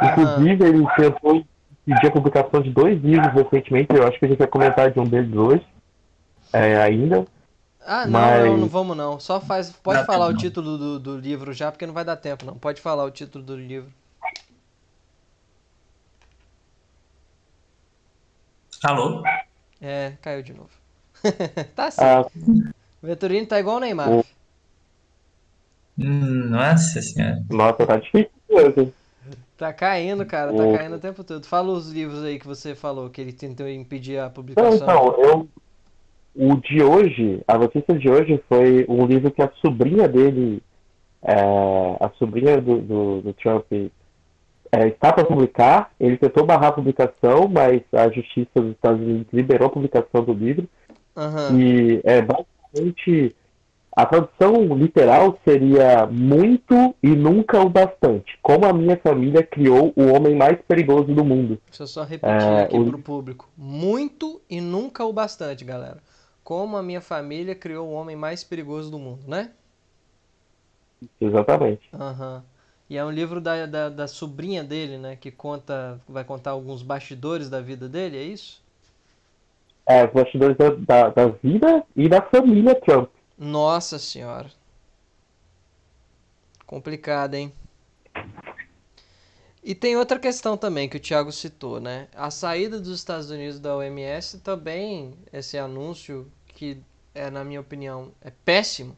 [0.00, 1.44] Inclusive, ele tentou
[1.84, 5.00] pedir a publicação de dois livros recentemente, eu acho que a gente vai comentar de
[5.00, 5.66] um deles hoje,
[6.52, 7.24] é, ainda.
[7.84, 9.18] Ah, não, Mas- não, não vamos não.
[9.20, 9.70] Só faz.
[9.72, 10.38] Pode Dá falar o não.
[10.38, 12.56] título do, do livro já, porque não vai dar tempo, não.
[12.58, 13.92] Pode falar o título do livro.
[18.84, 19.22] Alô?
[19.80, 20.70] É, caiu de novo.
[21.74, 22.04] tá assim.
[22.04, 22.24] Ah,
[23.02, 24.08] Venturini tá igual o Neymar.
[24.10, 24.24] O-
[25.98, 27.42] Hum, Nossa senhora.
[27.50, 28.94] nossa, tá difícil mesmo.
[29.56, 31.46] Tá caindo, cara, tá O- caindo o tempo todo.
[31.46, 34.76] Fala os livros aí que você falou, que ele tentou impedir a Não, publicação.
[34.76, 35.48] então, eu.
[36.34, 40.62] O de hoje, a notícia de hoje foi um livro que a sobrinha dele,
[41.22, 41.34] é,
[42.00, 45.92] a sobrinha do, do, do Trump, é, está para publicar.
[46.00, 50.32] Ele tentou barrar a publicação, mas a justiça dos Estados Unidos liberou a publicação do
[50.32, 50.66] livro.
[51.14, 51.58] Aham.
[51.60, 53.36] E é basicamente
[53.94, 58.38] a tradução literal seria muito e nunca o bastante.
[58.42, 61.58] Como a minha família criou o homem mais perigoso do mundo.
[61.68, 63.50] Deixa eu só repetir É, aqui o- pro público.
[63.54, 65.98] Muito e nunca o bastante, galera.
[66.44, 69.52] Como a minha família criou o homem mais perigoso do mundo, né?
[71.20, 71.88] Exatamente.
[71.92, 72.42] Aham.
[72.90, 75.16] E é um livro da, da, da sobrinha dele, né?
[75.16, 78.62] Que conta, vai contar alguns bastidores da vida dele, é isso?
[79.86, 83.08] É, os bastidores da, da, da vida e da família Trump.
[83.38, 84.50] Nossa senhora.
[86.66, 87.52] Complicado, hein?
[89.62, 92.08] E tem outra questão também que o Thiago citou, né?
[92.16, 96.82] A saída dos Estados Unidos da OMS também, esse anúncio que
[97.14, 98.96] é, na minha opinião, é péssimo,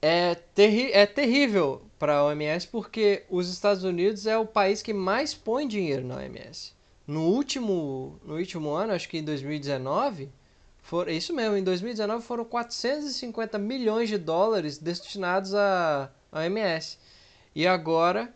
[0.00, 4.92] é, terri é terrível para a OMS porque os Estados Unidos é o país que
[4.92, 6.72] mais põe dinheiro na OMS.
[7.06, 10.28] No último, no último ano, acho que em 2019,
[10.80, 16.98] for, é isso mesmo, em 2019 foram 450 milhões de dólares destinados à OMS.
[17.54, 18.32] E agora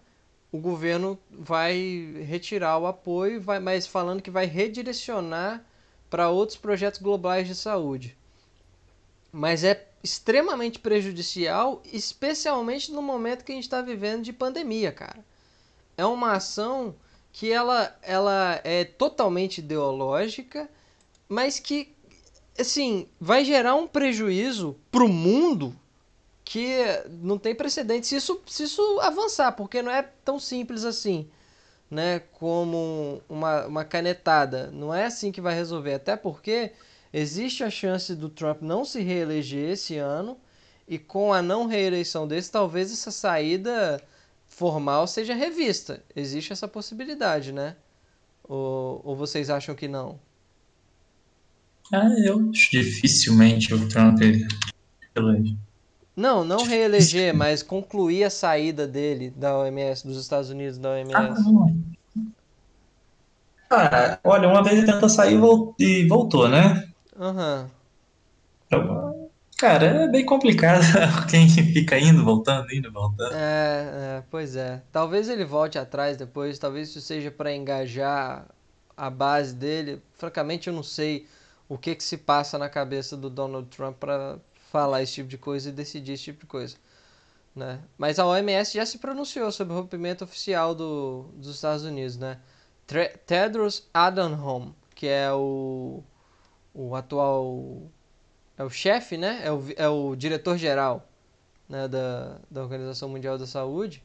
[0.51, 5.65] o governo vai retirar o apoio, vai, mas falando que vai redirecionar
[6.09, 8.17] para outros projetos globais de saúde.
[9.33, 15.25] Mas é extremamente prejudicial, especialmente no momento que a gente está vivendo de pandemia, cara.
[15.97, 16.95] É uma ação
[17.33, 20.71] que ela, ela é totalmente ideológica,
[21.29, 21.93] mas que,
[22.59, 25.77] assim, vai gerar um prejuízo pro mundo
[26.47, 26.79] que
[27.11, 31.29] não tem precedente se isso, se isso avançar, porque não é tão simples assim.
[31.91, 34.71] né, como uma, uma canetada.
[34.73, 36.73] Não é assim que vai resolver, até porque
[37.13, 40.39] existe a chance do Trump não se reeleger esse ano
[40.89, 44.03] e com a não reeleição desse, talvez essa saída
[44.49, 46.03] formal seja revista.
[46.15, 47.77] Existe essa possibilidade, né?
[48.45, 50.21] Ou, ou vocês acham que não?
[51.93, 54.21] Ah, eu dificilmente o Trump
[55.17, 55.57] elege.
[56.17, 61.15] Não, não reeleger, mas concluir a saída dele da OMS, dos Estados Unidos da OMS.
[63.71, 65.39] Ah, olha, uma vez ele tentou sair
[65.79, 66.89] e voltou, né?
[67.19, 67.71] Aham.
[68.73, 69.27] Uhum.
[69.59, 70.83] Cara, é bem complicado
[71.31, 73.33] quem fica indo, voltando, indo, voltando.
[73.35, 74.83] É, é, pois é.
[74.93, 78.47] Talvez ele volte atrás depois, talvez isso seja para engajar
[78.95, 80.03] a base dele.
[80.19, 81.27] Francamente, eu não sei
[81.69, 84.39] o que que se passa na cabeça do Donald Trump para
[84.77, 86.77] falar esse tipo de coisa e decidir esse tipo de coisa.
[87.55, 87.81] Né?
[87.97, 92.39] Mas a OMS já se pronunciou sobre o rompimento oficial do, dos Estados Unidos, né?
[93.25, 96.05] Tedros Adhanom, que é o,
[96.75, 97.91] o atual
[98.59, 99.41] é o chefe, né?
[99.43, 101.09] É o, é o diretor-geral
[101.67, 101.89] né?
[101.89, 104.05] da, da Organização Mundial da Saúde.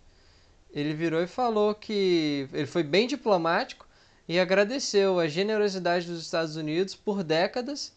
[0.71, 3.85] Ele virou e falou que ele foi bem diplomático
[4.25, 7.93] e agradeceu a generosidade dos Estados Unidos por décadas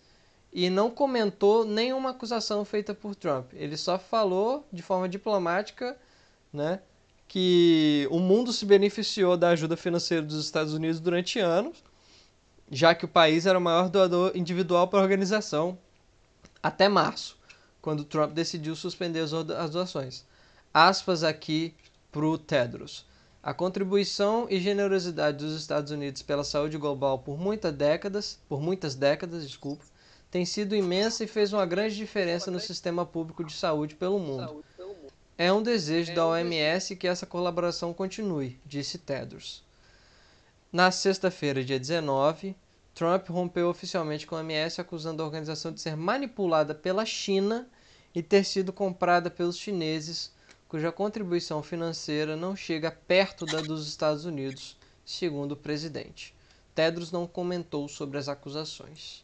[0.55, 3.53] e não comentou nenhuma acusação feita por Trump.
[3.55, 5.97] Ele só falou de forma diplomática,
[6.53, 6.81] né,
[7.27, 11.83] que o mundo se beneficiou da ajuda financeira dos Estados Unidos durante anos,
[12.71, 15.77] já que o país era o maior doador individual para a organização
[16.63, 17.37] até março,
[17.83, 19.25] quando Trump decidiu suspender
[19.59, 20.25] as doações.
[20.73, 21.75] Aspas aqui
[22.13, 23.05] para o Tedros.
[23.43, 28.95] A contribuição e generosidade dos Estados Unidos pela saúde global por muitas décadas, por muitas
[28.95, 29.85] décadas, desculpa,
[30.35, 34.65] tem sido imensa e fez uma grande diferença no sistema público de saúde pelo mundo.
[35.39, 39.63] É um desejo da OMS que essa colaboração continue, disse Tedros.
[40.73, 42.57] Na sexta-feira, dia 19,
[42.97, 47.69] Trump rompeu oficialmente com a OMS, acusando a organização de ser manipulada pela China
[48.13, 50.33] e ter sido comprada pelos chineses,
[50.67, 56.35] cuja contribuição financeira não chega perto da dos Estados Unidos, segundo o presidente.
[56.75, 59.23] Tedros não comentou sobre as acusações.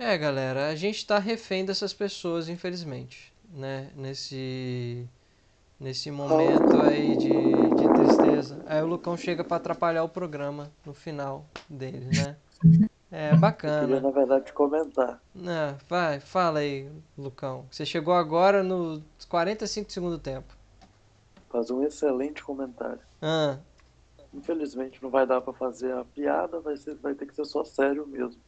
[0.00, 3.90] É, galera, a gente tá refém dessas pessoas, infelizmente, né?
[3.94, 5.06] Nesse,
[5.78, 8.64] nesse momento aí de, de tristeza.
[8.64, 12.34] Aí o Lucão chega para atrapalhar o programa no final dele, né?
[13.12, 13.82] É bacana.
[13.82, 15.20] Eu queria, na verdade, comentar.
[15.34, 17.66] Não, vai, fala aí, Lucão.
[17.70, 20.56] Você chegou agora nos 45 segundos do tempo.
[21.50, 23.02] Faz um excelente comentário.
[23.20, 23.58] Ah.
[24.32, 27.62] Infelizmente não vai dar para fazer a piada, vai, ser, vai ter que ser só
[27.64, 28.40] sério mesmo.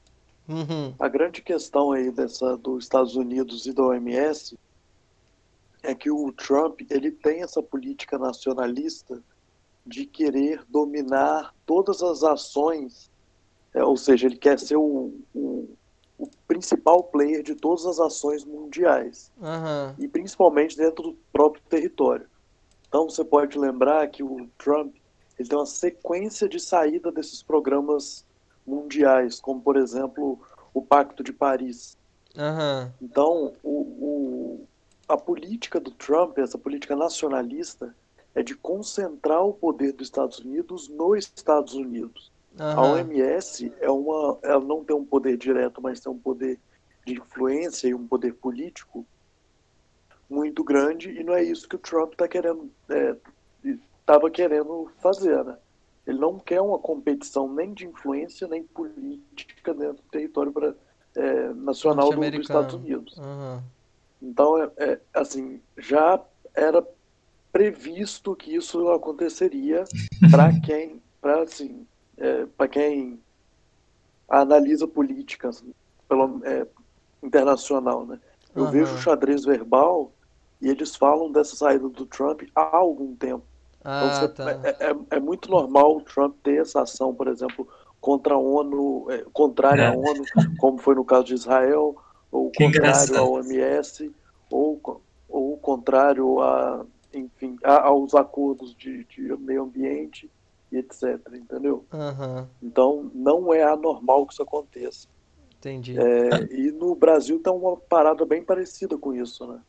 [0.52, 0.94] Uhum.
[0.98, 4.58] A grande questão aí dessa dos Estados Unidos e da OMS
[5.82, 9.22] é que o Trump ele tem essa política nacionalista
[9.84, 13.10] de querer dominar todas as ações,
[13.74, 15.68] é, ou seja, ele quer ser o, o,
[16.18, 19.94] o, principal player de todas as ações mundiais uhum.
[19.98, 22.26] e principalmente dentro do próprio território.
[22.86, 24.94] Então você pode lembrar que o Trump
[25.38, 28.24] ele tem uma sequência de saída desses programas
[28.66, 30.40] mundiais, como por exemplo
[30.72, 31.96] o Pacto de Paris.
[32.36, 32.90] Uhum.
[33.00, 34.66] Então, o, o,
[35.08, 37.94] a política do Trump, essa política nacionalista,
[38.34, 42.32] é de concentrar o poder dos Estados Unidos nos Estados Unidos.
[42.58, 42.66] Uhum.
[42.66, 46.58] A OMS é uma, ela não tem um poder direto, mas tem um poder
[47.06, 49.06] de influência e um poder político
[50.28, 52.70] muito grande e não é isso que o Trump está querendo,
[53.62, 55.58] estava é, querendo fazer, né?
[56.06, 60.74] Ele não quer uma competição nem de influência nem política dentro do território pra,
[61.16, 63.16] é, nacional do, dos Estados Unidos.
[63.18, 63.60] Uhum.
[64.20, 66.20] Então, é, é, assim, já
[66.54, 66.84] era
[67.52, 69.84] previsto que isso aconteceria
[70.30, 71.86] para quem, para assim,
[72.16, 73.20] é, para quem
[74.28, 75.74] analisa políticas assim,
[76.08, 76.66] pelo, é,
[77.22, 78.18] internacional, né?
[78.54, 78.70] Eu uhum.
[78.70, 80.12] vejo o xadrez verbal
[80.60, 83.44] e eles falam dessa saída do Trump há algum tempo.
[83.84, 84.50] Ah, então, tá.
[84.64, 87.68] é, é, é, muito normal o Trump ter essa ação, por exemplo,
[88.00, 90.24] contra a ONU, é, contrária à ONU,
[90.58, 91.96] como foi no caso de Israel,
[92.30, 93.24] ou Que contrário à.
[93.24, 94.12] OMS,
[94.50, 100.30] ou, ou contrário a, enfim, a- aos acordos de, de meio ambiente
[100.70, 101.18] e etc.
[101.34, 101.84] Entendeu?
[101.92, 105.06] Aham, Então, não é anormal que isso aconteça.
[105.58, 105.98] entendi.
[105.98, 109.60] É, e no Brasil tem uma parada bem parecida com isso, né?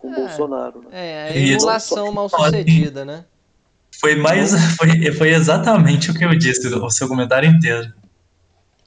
[0.00, 0.14] Com o É.
[0.14, 0.88] Bolsonaro, né?
[0.92, 3.24] É, a emulação mal sucedida, né?
[4.00, 4.52] Foi mais.
[4.76, 7.92] Foi, foi exatamente o que eu disse, o seu comentário inteiro.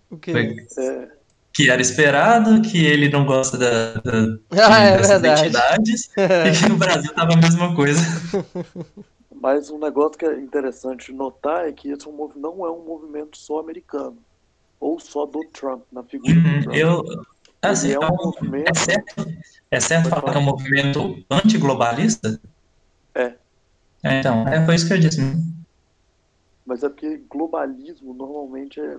[0.09, 0.31] O quê?
[0.31, 1.07] Foi É,
[1.53, 5.41] que era esperado, que ele não gosta da, da- Ah, é dessas verdade.
[5.41, 7.99] entidades, e que no Brasil tava a mesma coisa.
[9.41, 12.83] Mas um negócio que é interessante notar é que esse é um não é um
[12.85, 14.17] movimento só americano,
[14.79, 16.75] ou só do Trump, na figura do Uhum, Trump.
[16.75, 17.03] eu,
[17.61, 19.25] assim, é um é, movimento- é certo,
[19.71, 22.39] é certo falar que é um movimento antiglobalista?
[23.15, 23.35] É.
[24.03, 25.21] É, Então, é, foi isso que eu disse.
[25.21, 25.33] né?
[26.65, 28.97] Mas é porque globalismo normalmente é,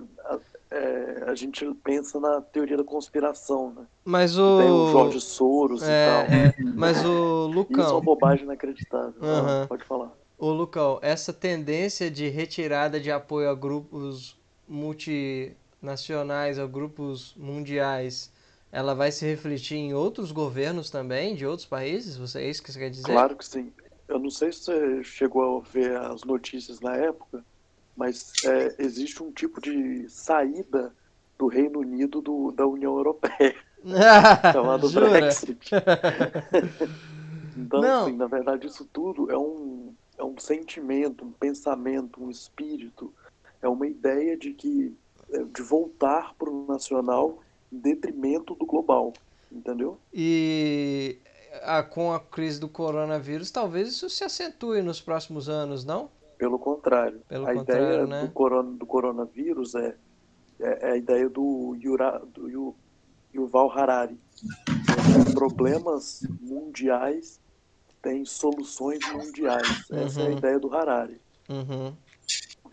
[0.71, 3.85] é- a gente pensa na teoria da conspiração, né?
[4.05, 4.87] Mas Tem o o.
[4.87, 6.23] Jorge Soros e tal.
[6.23, 9.21] É, é, mas o Isso é uma Lucão, bobagem inacreditável.
[9.23, 9.67] Aham.
[9.67, 10.11] pode falar.
[10.37, 14.35] o Lucão, essa tendência de retirada de apoio a grupos
[14.67, 18.31] multinacionais, a grupos mundiais,
[18.71, 22.17] ela vai se refletir em outros governos também, de outros países?
[22.17, 23.05] Você, é isso que você quer dizer?
[23.05, 23.73] Claro que sim.
[24.09, 27.45] Eu não sei se você chegou a ver as notícias na época,
[27.95, 30.95] mas é, existe um tipo de saída
[31.37, 33.55] do Reino Unido do- da União Europeia,
[34.51, 34.89] chamado?
[34.91, 35.71] Brexit.
[37.55, 38.05] Então, Não.
[38.05, 43.13] assim, na verdade, isso tudo é um, é um sentimento, um pensamento, um espírito,
[43.61, 44.97] é uma ideia de que
[45.31, 47.41] é, de voltar para o nacional
[47.71, 49.13] em detrimento do global,
[49.51, 49.99] entendeu?
[50.13, 51.21] E
[51.63, 56.09] a- com a crise do coronavírus, talvez isso se acentue nos próximos anos, não?
[56.37, 57.21] Pelo contrário.
[57.27, 58.21] Pelo a contrário, ideia né?
[58.25, 59.95] do, corona, do coronavírus é,
[60.59, 62.75] é, é a ideia do, Yura, do Yu-
[63.35, 64.17] Yuval Harari.
[65.27, 67.39] É, problemas mundiais
[68.01, 69.67] têm soluções mundiais.
[69.91, 70.37] Essa é a Uhum.
[70.37, 71.19] ideia do Harari.
[71.49, 71.93] Uhum.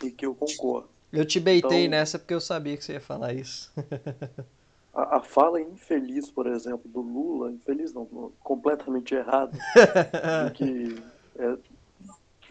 [0.03, 0.89] E que eu concordo.
[1.13, 3.73] Eu te beitei Então- nessa porque eu sabia que você ia falar isso.
[4.97, 8.07] A, a fala infeliz, por exemplo, do Lula, infeliz não,
[8.41, 9.53] completamente errada,
[10.55, 11.03] que
[11.39, 11.59] é,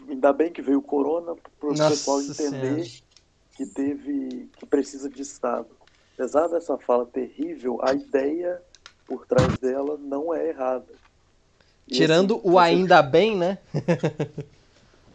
[0.08, 3.06] ainda bem que veio o corona para o pessoal entender Senhora.
[3.56, 5.76] que teve que precisa de Estado.
[6.14, 8.62] Apesar dessa fala terrível, a ideia
[9.06, 10.94] por trás dela não é errada.
[11.88, 13.58] E, Tirando assim, o você- ainda bem, né?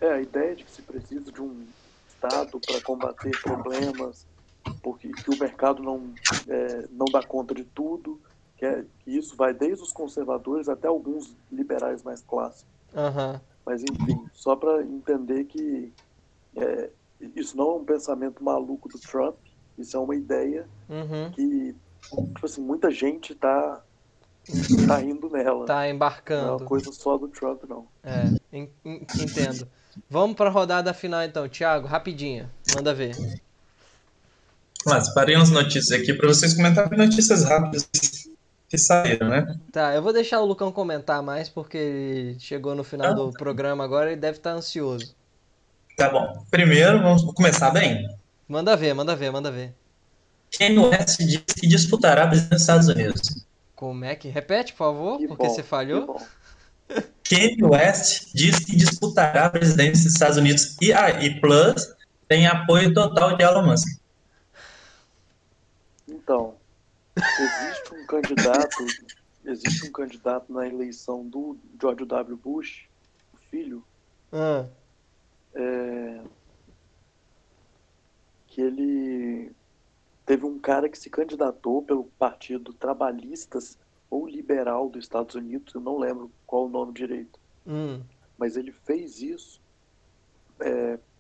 [0.01, 1.67] É, a ideia de que se precisa de um
[2.07, 4.27] Estado para combater problemas,
[4.82, 8.22] porque que o mercado não, é, não dá conta de tudo,
[8.57, 12.72] que, é, que isso vai desde os conservadores até alguns liberais mais clássicos.
[12.95, 13.41] Aham.
[13.66, 15.93] Mas, enfim, só para entender que
[16.57, 16.91] é,
[17.36, 19.38] isso não é um pensamento maluco do Trump,
[19.78, 21.32] isso é uma ideia Uhum.
[21.32, 21.74] que,
[22.34, 23.84] tipo assim, muita gente tá,
[24.88, 25.66] tá indo nela.
[25.66, 26.66] Tá Não é uma embarcando.
[26.66, 27.88] coisa só do Trump, não.
[28.03, 29.68] É, en- en- entendo.
[30.09, 32.49] Vamos pra rodada final então, Thiago, rapidinho.
[32.68, 33.16] Manda ver.
[34.86, 37.88] Mas parei umas notícias aqui para vocês comentarem notícias rápidas
[38.67, 39.57] que saíram, né?
[39.71, 43.13] Tá, eu vou deixar o Lucão comentar mais porque ele chegou no final Ah.
[43.13, 45.13] do programa agora e deve estar ansioso.
[45.97, 46.43] Tá bom.
[46.49, 48.09] Primeiro, vamos começar bem.
[48.47, 49.73] Manda ver, manda ver, manda ver.
[50.57, 53.45] Kanye West disse que disputará a presidência dos Estados Unidos.
[53.75, 54.29] Como é que.
[54.29, 56.19] Repete, por favor, Que porque bom, você falhou.
[57.23, 61.93] Kanye West diz que disputará a presidência dos Estados Unidos e a e Plus
[62.27, 63.88] tem apoio total de Elon Musk.
[66.32, 66.55] Então,
[67.17, 68.86] existe um candidato,
[69.43, 72.38] existe um candidato na eleição do George W.
[72.38, 72.88] Bush,
[73.34, 73.84] o filho,
[74.32, 74.65] Ah,
[75.53, 76.21] é,
[78.47, 79.51] que ele
[80.25, 83.77] teve um cara que se candidatou pelo Partido Trabalhistas
[84.09, 88.01] ou Liberal dos Estados Unidos, eu não lembro qual o nome direito, hum,
[88.38, 89.59] mas ele fez isso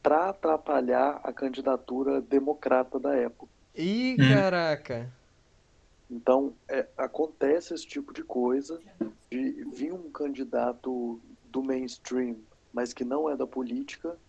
[0.01, 3.50] para atrapalhar a candidatura democrata da época.
[3.75, 4.27] Ih, Hum.
[4.27, 5.11] caraca.
[6.09, 8.83] Então, é, acontece esse tipo de coisa,
[9.31, 14.19] de vir um candidato do mainstream, mas que não é da política,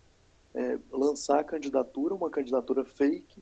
[0.55, 3.41] é, lançar a candidatura, uma candidatura fake,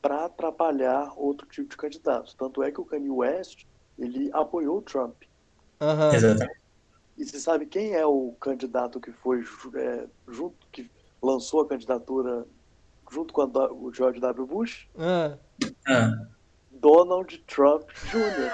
[0.00, 2.36] para atrapalhar outro tipo de candidato.
[2.36, 3.64] Tanto é que o Kanye West,
[3.98, 5.22] ele apoiou o Trump.
[6.10, 6.60] Exatamente.
[7.16, 9.42] E você sabe quem é o candidato que foi
[9.76, 10.90] é, junto, que
[11.22, 12.46] lançou a candidatura
[13.14, 14.46] junto com a do- o George W.
[14.46, 14.88] Bush?
[14.98, 15.34] Ah.
[15.86, 16.10] Ah,
[16.72, 18.50] Donald Trump Jr.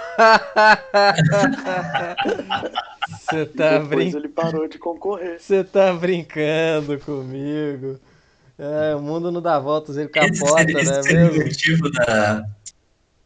[3.08, 4.16] Você tá, depois brin...
[4.16, 5.40] ele parou de concorrer.
[5.40, 7.98] Você tá brincando comigo.
[8.58, 11.44] É, o mundo não dá voltas, ele esse capota, seria, esse né seria o mesmo?
[11.44, 12.44] motivo da.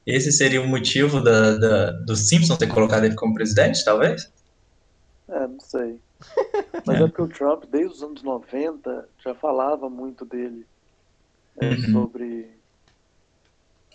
[0.06, 4.30] Esse seria o motivo da, da, do Simpson ter colocado ele como presidente, talvez?
[5.28, 5.98] É, não sei.
[6.86, 10.66] Mas é porque o Trump, desde os anos 90, já falava muito dele
[11.60, 11.92] é, Uhum.
[11.92, 12.54] sobre.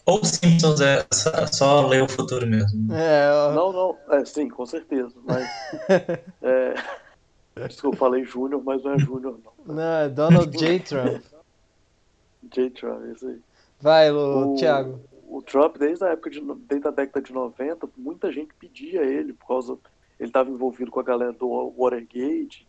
[0.06, 1.06] Ou Simpsons é
[1.52, 2.92] só, ler o futuro mesmo?
[2.94, 5.14] É, ó, Não, não, é sim, com certeza.
[5.24, 5.46] Mas.
[6.42, 6.74] É...
[7.68, 9.76] Isso que eu falei Júnior, mas não é Júnior, não.
[9.76, 10.80] não, é Donald J.
[10.80, 11.22] Trump.
[12.54, 12.70] J.
[12.70, 13.40] Trump, isso aí.
[13.82, 15.02] Vai, Lu, O- Thiago.
[15.28, 19.34] O Trump, desde a época de, desde a década de 90, muita gente pedia ele
[19.34, 19.78] por causa.
[20.20, 22.66] Ele estava envolvido com a galera do Watergate.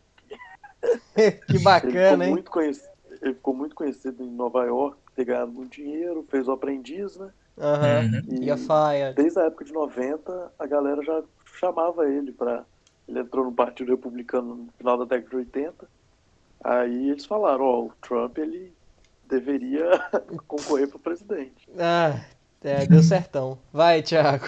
[1.46, 2.30] que bacana, ele hein?
[2.30, 2.89] Muito conhecido,
[3.22, 7.30] ele ficou muito conhecido em Nova York, ter ganhado muito dinheiro, fez o aprendiz, né?
[7.58, 8.00] Aham.
[8.28, 8.34] Uhum.
[8.40, 9.14] E E a Fire.
[9.14, 11.22] desde a época de 90, a galera já
[11.58, 12.64] chamava ele pra.
[13.06, 15.88] Ele entrou no Partido Republicano no final da década de 80.
[16.62, 18.72] Aí eles falaram, ó, o Trump ele
[19.28, 19.90] deveria
[20.46, 21.68] concorrer para presidente.
[21.78, 22.20] Ah,
[22.62, 23.58] é, deu certão.
[23.72, 24.46] Vai, Thiago.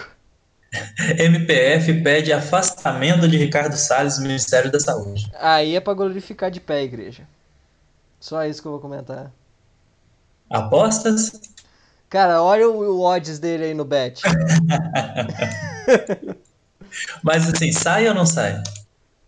[1.19, 5.29] MPF pede afastamento de Ricardo Salles do Ministério da Saúde.
[5.35, 7.27] Aí é pra glorificar de pé a igreja.
[8.23, 9.33] Só isso que eu vou comentar.
[10.49, 11.41] Apostas?
[12.09, 14.21] Cara, olha o, o odds dele aí no bet.
[17.21, 18.63] Mas assim, sai ou não sai?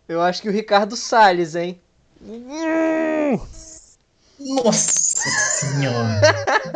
[0.08, 1.78] Eu acho que o Ricardo Salles, hein?
[4.40, 6.22] Nossa senhora.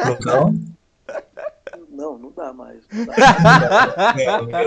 [0.06, 0.60] Lucão?
[1.90, 2.82] Não, não dá mais.
[2.92, 4.62] Não dá.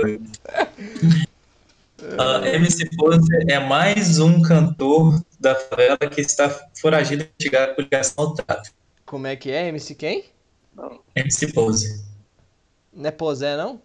[2.03, 6.49] Uh, MC Pose é mais um cantor da favela que está
[6.81, 8.75] foragido e investigado por ligação ao tráfico.
[9.05, 9.69] Como é que é?
[9.69, 10.25] MC quem?
[10.75, 11.01] Não.
[11.15, 12.03] MC Pose.
[12.93, 13.81] Não é Posé, não?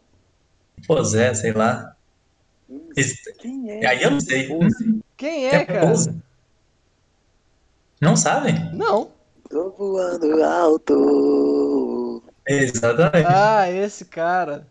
[0.88, 1.96] Posé, sei lá.
[2.96, 3.86] Esse- Quem é?
[3.86, 4.48] Aí eu não sei.
[5.18, 5.88] Quem é, cara?
[5.88, 6.14] Pose?
[8.00, 8.54] Não sabem?
[8.74, 9.12] Não.
[9.50, 12.24] Tô voando alto.
[12.48, 13.26] Exatamente.
[13.28, 14.68] Ah, esse cara.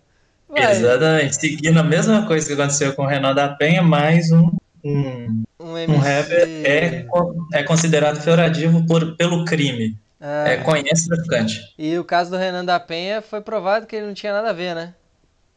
[0.49, 1.37] Vai, Exatamente.
[1.37, 4.51] Seguindo a mesma coisa que aconteceu com o Renan da Penha, mais um,
[4.85, 5.93] um, um MC.
[5.93, 7.07] um rapper é,
[7.55, 9.97] é considerado feuradivo por, pelo crime.
[10.20, 11.61] Ah, É, conhece traficante.
[11.78, 14.53] E o caso do Renan da Penha foi provado que ele não tinha nada a
[14.53, 14.95] ver, né?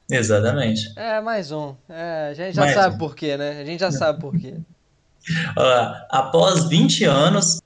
[0.09, 0.91] Exatamente.
[0.95, 1.75] É, mais um.
[1.87, 2.97] É, a gente já Mais sabe um.
[2.97, 3.61] por quê, né?
[3.61, 4.55] A gente já sabe por quê.
[5.55, 7.61] Ó, após 20 anos,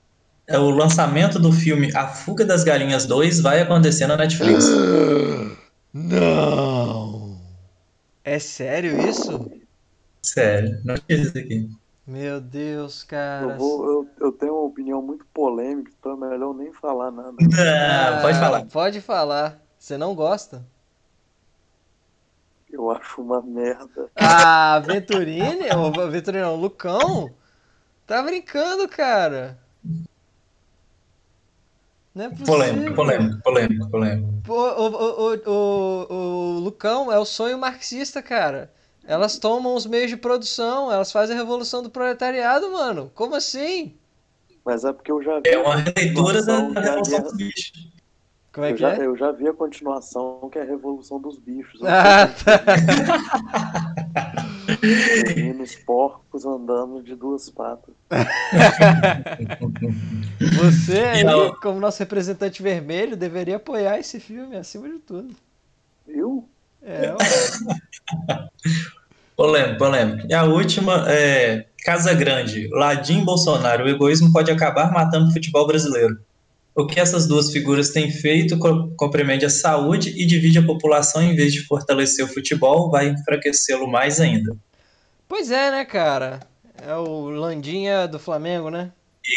[0.46, 4.66] é, o lançamento do filme A Fuga das Galinhas 2 vai acontecer na Netflix.
[5.92, 7.38] Não!
[8.24, 9.50] É sério isso?
[10.22, 11.68] Sério, não fiz isso aqui.
[12.06, 13.52] Meu Deus, cara.
[13.52, 17.36] Eu, vou, eu, eu tenho uma opinião muito polêmica, então é melhor nem falar nada.
[17.56, 18.64] Ah, pode falar.
[18.66, 19.62] Pode falar.
[19.78, 20.64] Você não gosta?
[22.70, 24.10] Eu acho uma merda.
[24.16, 25.70] Ah, Venturini?
[25.70, 27.30] Ô, Venturini não, Lucão?
[28.06, 29.58] Tá brincando, cara.
[32.14, 32.54] Não é possível.
[32.54, 34.52] Polêmico, polêmico, polêmico, polêmico.
[34.52, 36.14] O, o, o, o,
[36.56, 38.70] o Lucão é o sonho marxista, cara.
[39.06, 43.10] Elas tomam os meios de produção, elas fazem a revolução do proletariado, mano.
[43.14, 43.94] Como assim?
[44.64, 45.50] Mas é porque eu já vi.
[45.50, 47.72] É uma releitura da, Revolução dos Bichos.
[48.52, 49.06] Como é eu, que já, é?
[49.06, 51.80] eu já vi a continuação que é a Revolução dos Bichos.
[51.84, 52.64] Ah, tá.
[55.36, 57.94] Meninos porcos andando de duas patas.
[60.56, 65.34] Você aí, E a- como nosso representante vermelho, deveria apoiar esse filme acima de tudo.
[66.06, 66.48] Viu?
[66.84, 67.18] É, ué.
[69.36, 70.26] Polêmico, polêmico.
[70.28, 72.68] E a última é Casa Grande.
[72.68, 73.84] Ladim Bolsonaro.
[73.84, 76.18] O egoísmo pode acabar matando o futebol brasileiro.
[76.74, 81.22] O que essas duas figuras têm feito co- compreende a saúde e divide a população
[81.22, 84.56] em vez de fortalecer o futebol, vai enfraquecê-lo mais ainda.
[85.28, 86.40] Pois é, né, cara?
[86.80, 88.90] É o Landinha do Flamengo, né?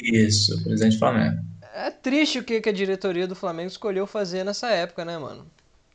[0.04, 1.38] Isso, presidente do Flamengo.
[1.74, 5.46] É triste o que que a diretoria do Flamengo escolheu fazer nessa época, né, mano?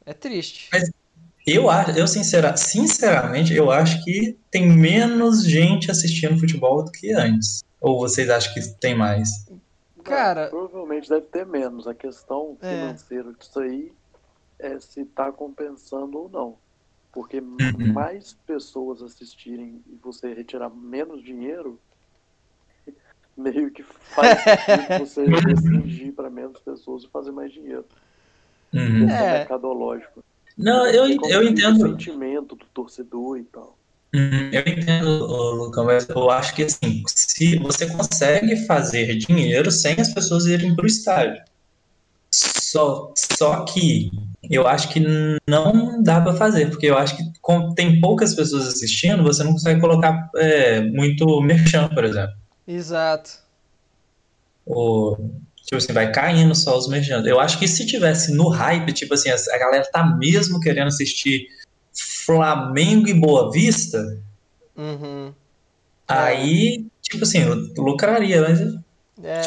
[0.07, 0.69] É triste.
[1.47, 7.13] Eu, acho, eu sincera, sinceramente, eu acho que tem menos gente assistindo futebol do que
[7.13, 7.65] antes.
[7.81, 9.29] Ou vocês acham que tem mais?
[10.05, 11.87] Cara- Provavelmente deve ter menos.
[11.89, 12.69] A questão É.
[12.69, 13.93] financeira disso aí
[14.61, 16.59] é se tá compensando ou não.
[17.13, 17.93] Porque Uhum.
[17.93, 21.81] mais pessoas assistirem e você retirar menos dinheiro,
[23.37, 27.85] meio que faz sentido você restringir para menos pessoas e fazer mais dinheiro.
[28.73, 29.09] Uhum.
[29.11, 29.39] É.
[29.39, 30.23] mercadológica.
[30.63, 31.85] Não, eu, eu entendo.
[31.85, 33.77] O sentimento do torcedor e tal.
[34.15, 39.99] Uhum, Eu entendo, Lucão, mas eu acho que assim, se você consegue fazer dinheiro sem
[39.99, 41.43] as pessoas irem para o estádio.
[42.31, 44.11] Só, só que
[44.51, 45.01] eu acho que
[45.49, 49.53] não dá para fazer, porque eu acho que como tem poucas pessoas assistindo, você não
[49.53, 52.35] consegue colocar é, muito merchan, por exemplo.
[52.67, 53.31] Exato.
[54.65, 55.31] Ou,
[55.63, 57.23] tipo assim, vai caindo só os merchan.
[57.25, 61.47] Eu acho que se tivesse no hype, tipo assim, a galera tá mesmo querendo assistir
[62.25, 64.21] Flamengo e Boa Vista,
[64.77, 65.33] Uhum.
[66.09, 67.45] Aí, tipo assim,
[67.77, 68.61] lucraria, mas
[69.23, 69.45] É,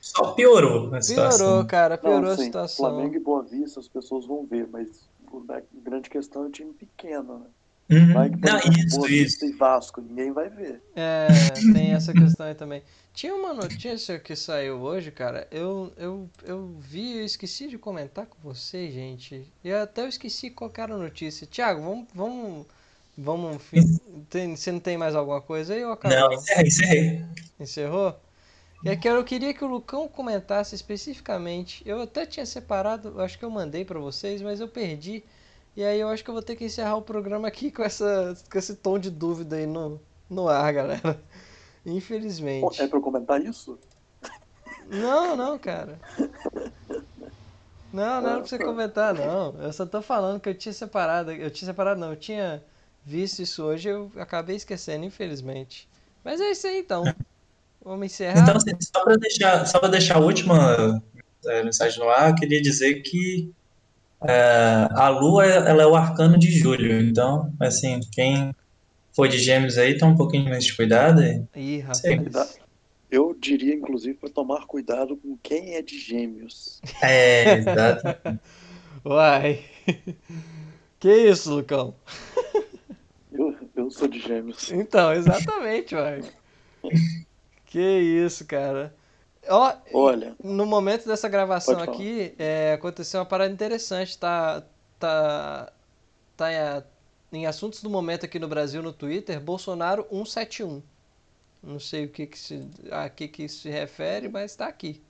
[0.00, 1.46] só piorou a situação.
[1.46, 2.76] piorou, cara, piorou Não, a situação.
[2.76, 5.08] Flamengo e Boa Vista as pessoas vão ver, mas
[5.50, 7.46] a grande questão é o time pequeno, né?
[7.90, 8.12] Uhum.
[8.12, 9.44] Vai que, Não, isso, Boa isso.
[9.44, 10.82] E Vasco, ninguém vai ver.
[10.94, 11.28] É,
[11.72, 12.82] tem essa questão aí também.
[13.14, 15.48] Tinha uma notícia que saiu hoje, cara.
[15.50, 19.50] Eu, eu, eu vi, eu esqueci de comentar com você, gente.
[19.64, 21.46] E até eu esqueci qual que era a notícia.
[21.46, 22.66] Tiago, vamos, vamos
[23.18, 23.60] Vamos.
[24.30, 26.32] Tem, você não tem mais alguma coisa aí, ô Não, Carol?
[26.32, 27.24] encerrei, encerrei.
[27.58, 28.20] Encerrou?
[28.84, 31.82] E aqui eu queria que o Lucão comentasse especificamente.
[31.84, 35.24] Eu até tinha separado, acho que eu mandei pra vocês, mas eu perdi.
[35.78, 38.36] E aí eu acho que eu vou ter que encerrar o programa aqui com, essa,
[38.50, 41.22] com esse tom de dúvida aí no, no ar, galera.
[41.86, 42.82] Infelizmente.
[42.82, 43.78] É pra eu comentar isso?
[44.88, 46.00] Não, não, cara.
[47.92, 49.54] Não, não era pra você comentar, não.
[49.62, 51.30] Eu só tô falando que eu tinha separado.
[51.30, 52.10] Eu tinha separado, não.
[52.10, 52.60] Eu tinha
[53.04, 55.88] visto isso hoje eu acabei esquecendo, infelizmente.
[56.24, 57.04] Mas é isso aí, então.
[57.84, 58.40] Vamos encerrar.
[58.40, 61.00] Então, assim, só para deixar, só pra deixar a última
[61.46, 63.54] é, mensagem no ar, eu queria dizer que
[64.22, 67.00] é, a Lua ela é o arcano de julho.
[67.00, 68.54] Então, assim, quem
[69.12, 71.22] for de gêmeos aí, toma um pouquinho mais de cuidado.
[71.22, 71.46] E...
[71.56, 72.58] Ih, rapaz.
[73.10, 76.80] Eu diria, inclusive, para tomar cuidado com quem é de gêmeos.
[77.02, 78.40] É, exato.
[79.04, 79.64] Uai.
[81.00, 81.94] Que isso, Lucão?
[83.32, 84.70] Eu, eu sou de gêmeos.
[84.72, 86.22] Então, exatamente, uai.
[87.66, 88.92] Que isso, cara.
[89.48, 94.18] Ó, Olha, no momento dessa gravação aqui, é, aconteceu uma parada interessante.
[94.18, 94.62] Tá,
[94.98, 95.72] tá,
[96.36, 96.52] tá
[97.32, 100.82] em, em assuntos do momento aqui no Brasil, no Twitter, Bolsonaro 171.
[101.62, 105.02] Não sei o que que se, a que que isso se refere, mas tá aqui.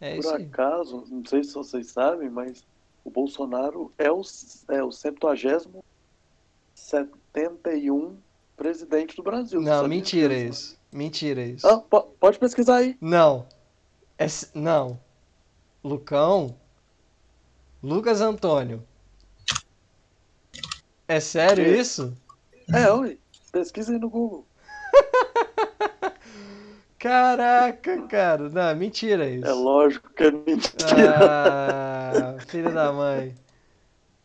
[0.00, 2.64] É por acaso, não sei se vocês sabem, mas
[3.04, 4.22] o Bolsonaro é o,
[4.68, 5.36] é o 70
[6.74, 8.16] 71
[8.56, 9.60] presidente do Brasil.
[9.60, 10.78] Não, mentira isso.
[10.92, 11.66] Mentira isso.
[11.66, 12.96] Ah, po- pode pesquisar aí.
[13.00, 13.46] Não.
[14.18, 14.98] É, não.
[15.82, 16.56] Lucão.
[17.82, 18.82] Lucas Antônio.
[21.06, 22.16] É sério isso?
[22.72, 23.18] É, oi.
[23.52, 24.46] Pesquisa aí no Google.
[26.98, 28.48] Caraca, cara.
[28.48, 29.46] Não, mentira isso.
[29.46, 31.14] É lógico que é mentira.
[31.20, 33.34] Ah, filho da mãe.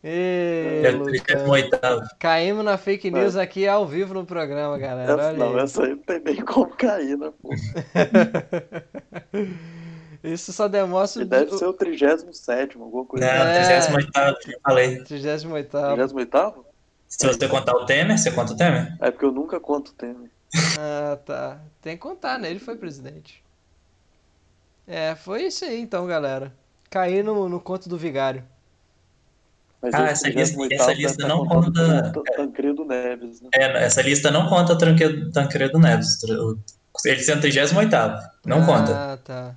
[0.02, 1.12] Ê, É o Lucão.
[1.46, 2.08] 38º.
[2.18, 5.12] Caímos na fake news aqui ao vivo no programa, galera.
[5.12, 5.62] Essa, Olha não, aí.
[5.62, 7.50] essa aí não tem nem como cair, né, pô?
[10.22, 13.72] Isso só demonstra E deve ser o 37, alguma coisa Não, assim.
[13.72, 13.90] É.
[13.90, 15.04] 38º, eu falei.
[15.04, 16.64] 38 38?
[17.08, 18.96] Se você contar o Temer, você conta o Temer?
[19.00, 20.30] É porque eu nunca conto o Temer.
[20.78, 21.60] Ah, tá.
[21.80, 22.50] Tem que contar, né?
[22.50, 23.42] Ele foi presidente.
[24.86, 26.52] É, foi isso aí então, galera.
[26.90, 28.44] Caí no, no conto do vigário.
[29.82, 33.48] Mas Ah, essa lista- 38º essa deve lista tá não conta- Tancredo Neves, né?
[33.54, 36.18] É, essa lista não conta o Tancredo, Tancredo Neves.
[37.04, 38.20] Ele sendo 38º.
[38.44, 38.92] Não conta.
[39.12, 39.56] Ah, tá.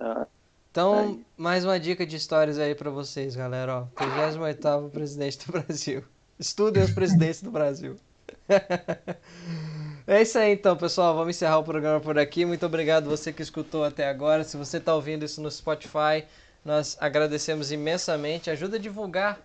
[0.00, 0.26] Ah,
[0.70, 1.20] Então, Aí.
[1.36, 3.80] mais uma dica de histórias aí pra vocês, galera.
[3.82, 6.02] Ó, 38º presidente do Brasil.
[6.40, 7.96] Estudem os presidentes do Brasil.
[10.04, 11.14] É isso aí então, pessoal.
[11.14, 12.44] Vamos encerrar o programa por aqui.
[12.44, 14.42] Muito obrigado você que escutou até agora.
[14.42, 16.24] Se você está ouvindo isso no Spotify,
[16.64, 18.50] nós agradecemos imensamente.
[18.50, 19.40] Ajuda a divulgar.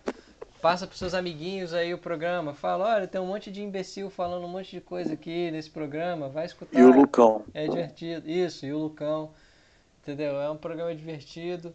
[0.60, 2.52] Passa para seus amiguinhos aí o programa.
[2.52, 6.28] Fala, olha, tem um monte de imbecil falando um monte de coisa aqui nesse programa.
[6.28, 6.78] Vai escutar.
[6.78, 7.44] E o Lucão.
[7.54, 8.28] É divertido.
[8.28, 9.30] Isso, e o Lucão.
[10.02, 10.40] Entendeu?
[10.40, 11.74] É um programa divertido.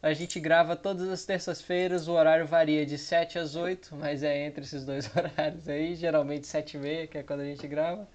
[0.00, 4.46] A gente grava todas as terças-feiras, o horário varia de 7 às 8, mas é
[4.46, 8.06] entre esses dois horários aí, geralmente 7 e meia, que é quando a gente grava.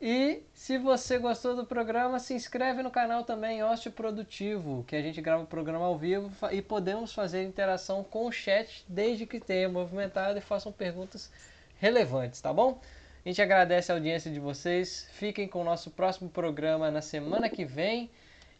[0.00, 5.00] E se você gostou do programa, se inscreve no canal também, Ócio Produtivo, que a
[5.00, 9.40] gente grava o programa ao vivo e podemos fazer interação com o chat desde que
[9.40, 11.32] tenha movimentado e façam perguntas
[11.78, 12.78] relevantes, tá bom?
[13.24, 15.08] A gente agradece a audiência de vocês.
[15.12, 18.10] Fiquem com o nosso próximo programa na semana que vem.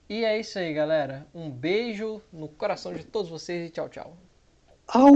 [0.09, 1.27] E é isso aí, galera.
[1.35, 4.17] Um beijo no coração de todos vocês e tchau, tchau.
[4.89, 5.15] Au!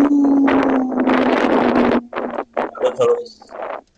[2.74, 3.90] Falou, falou.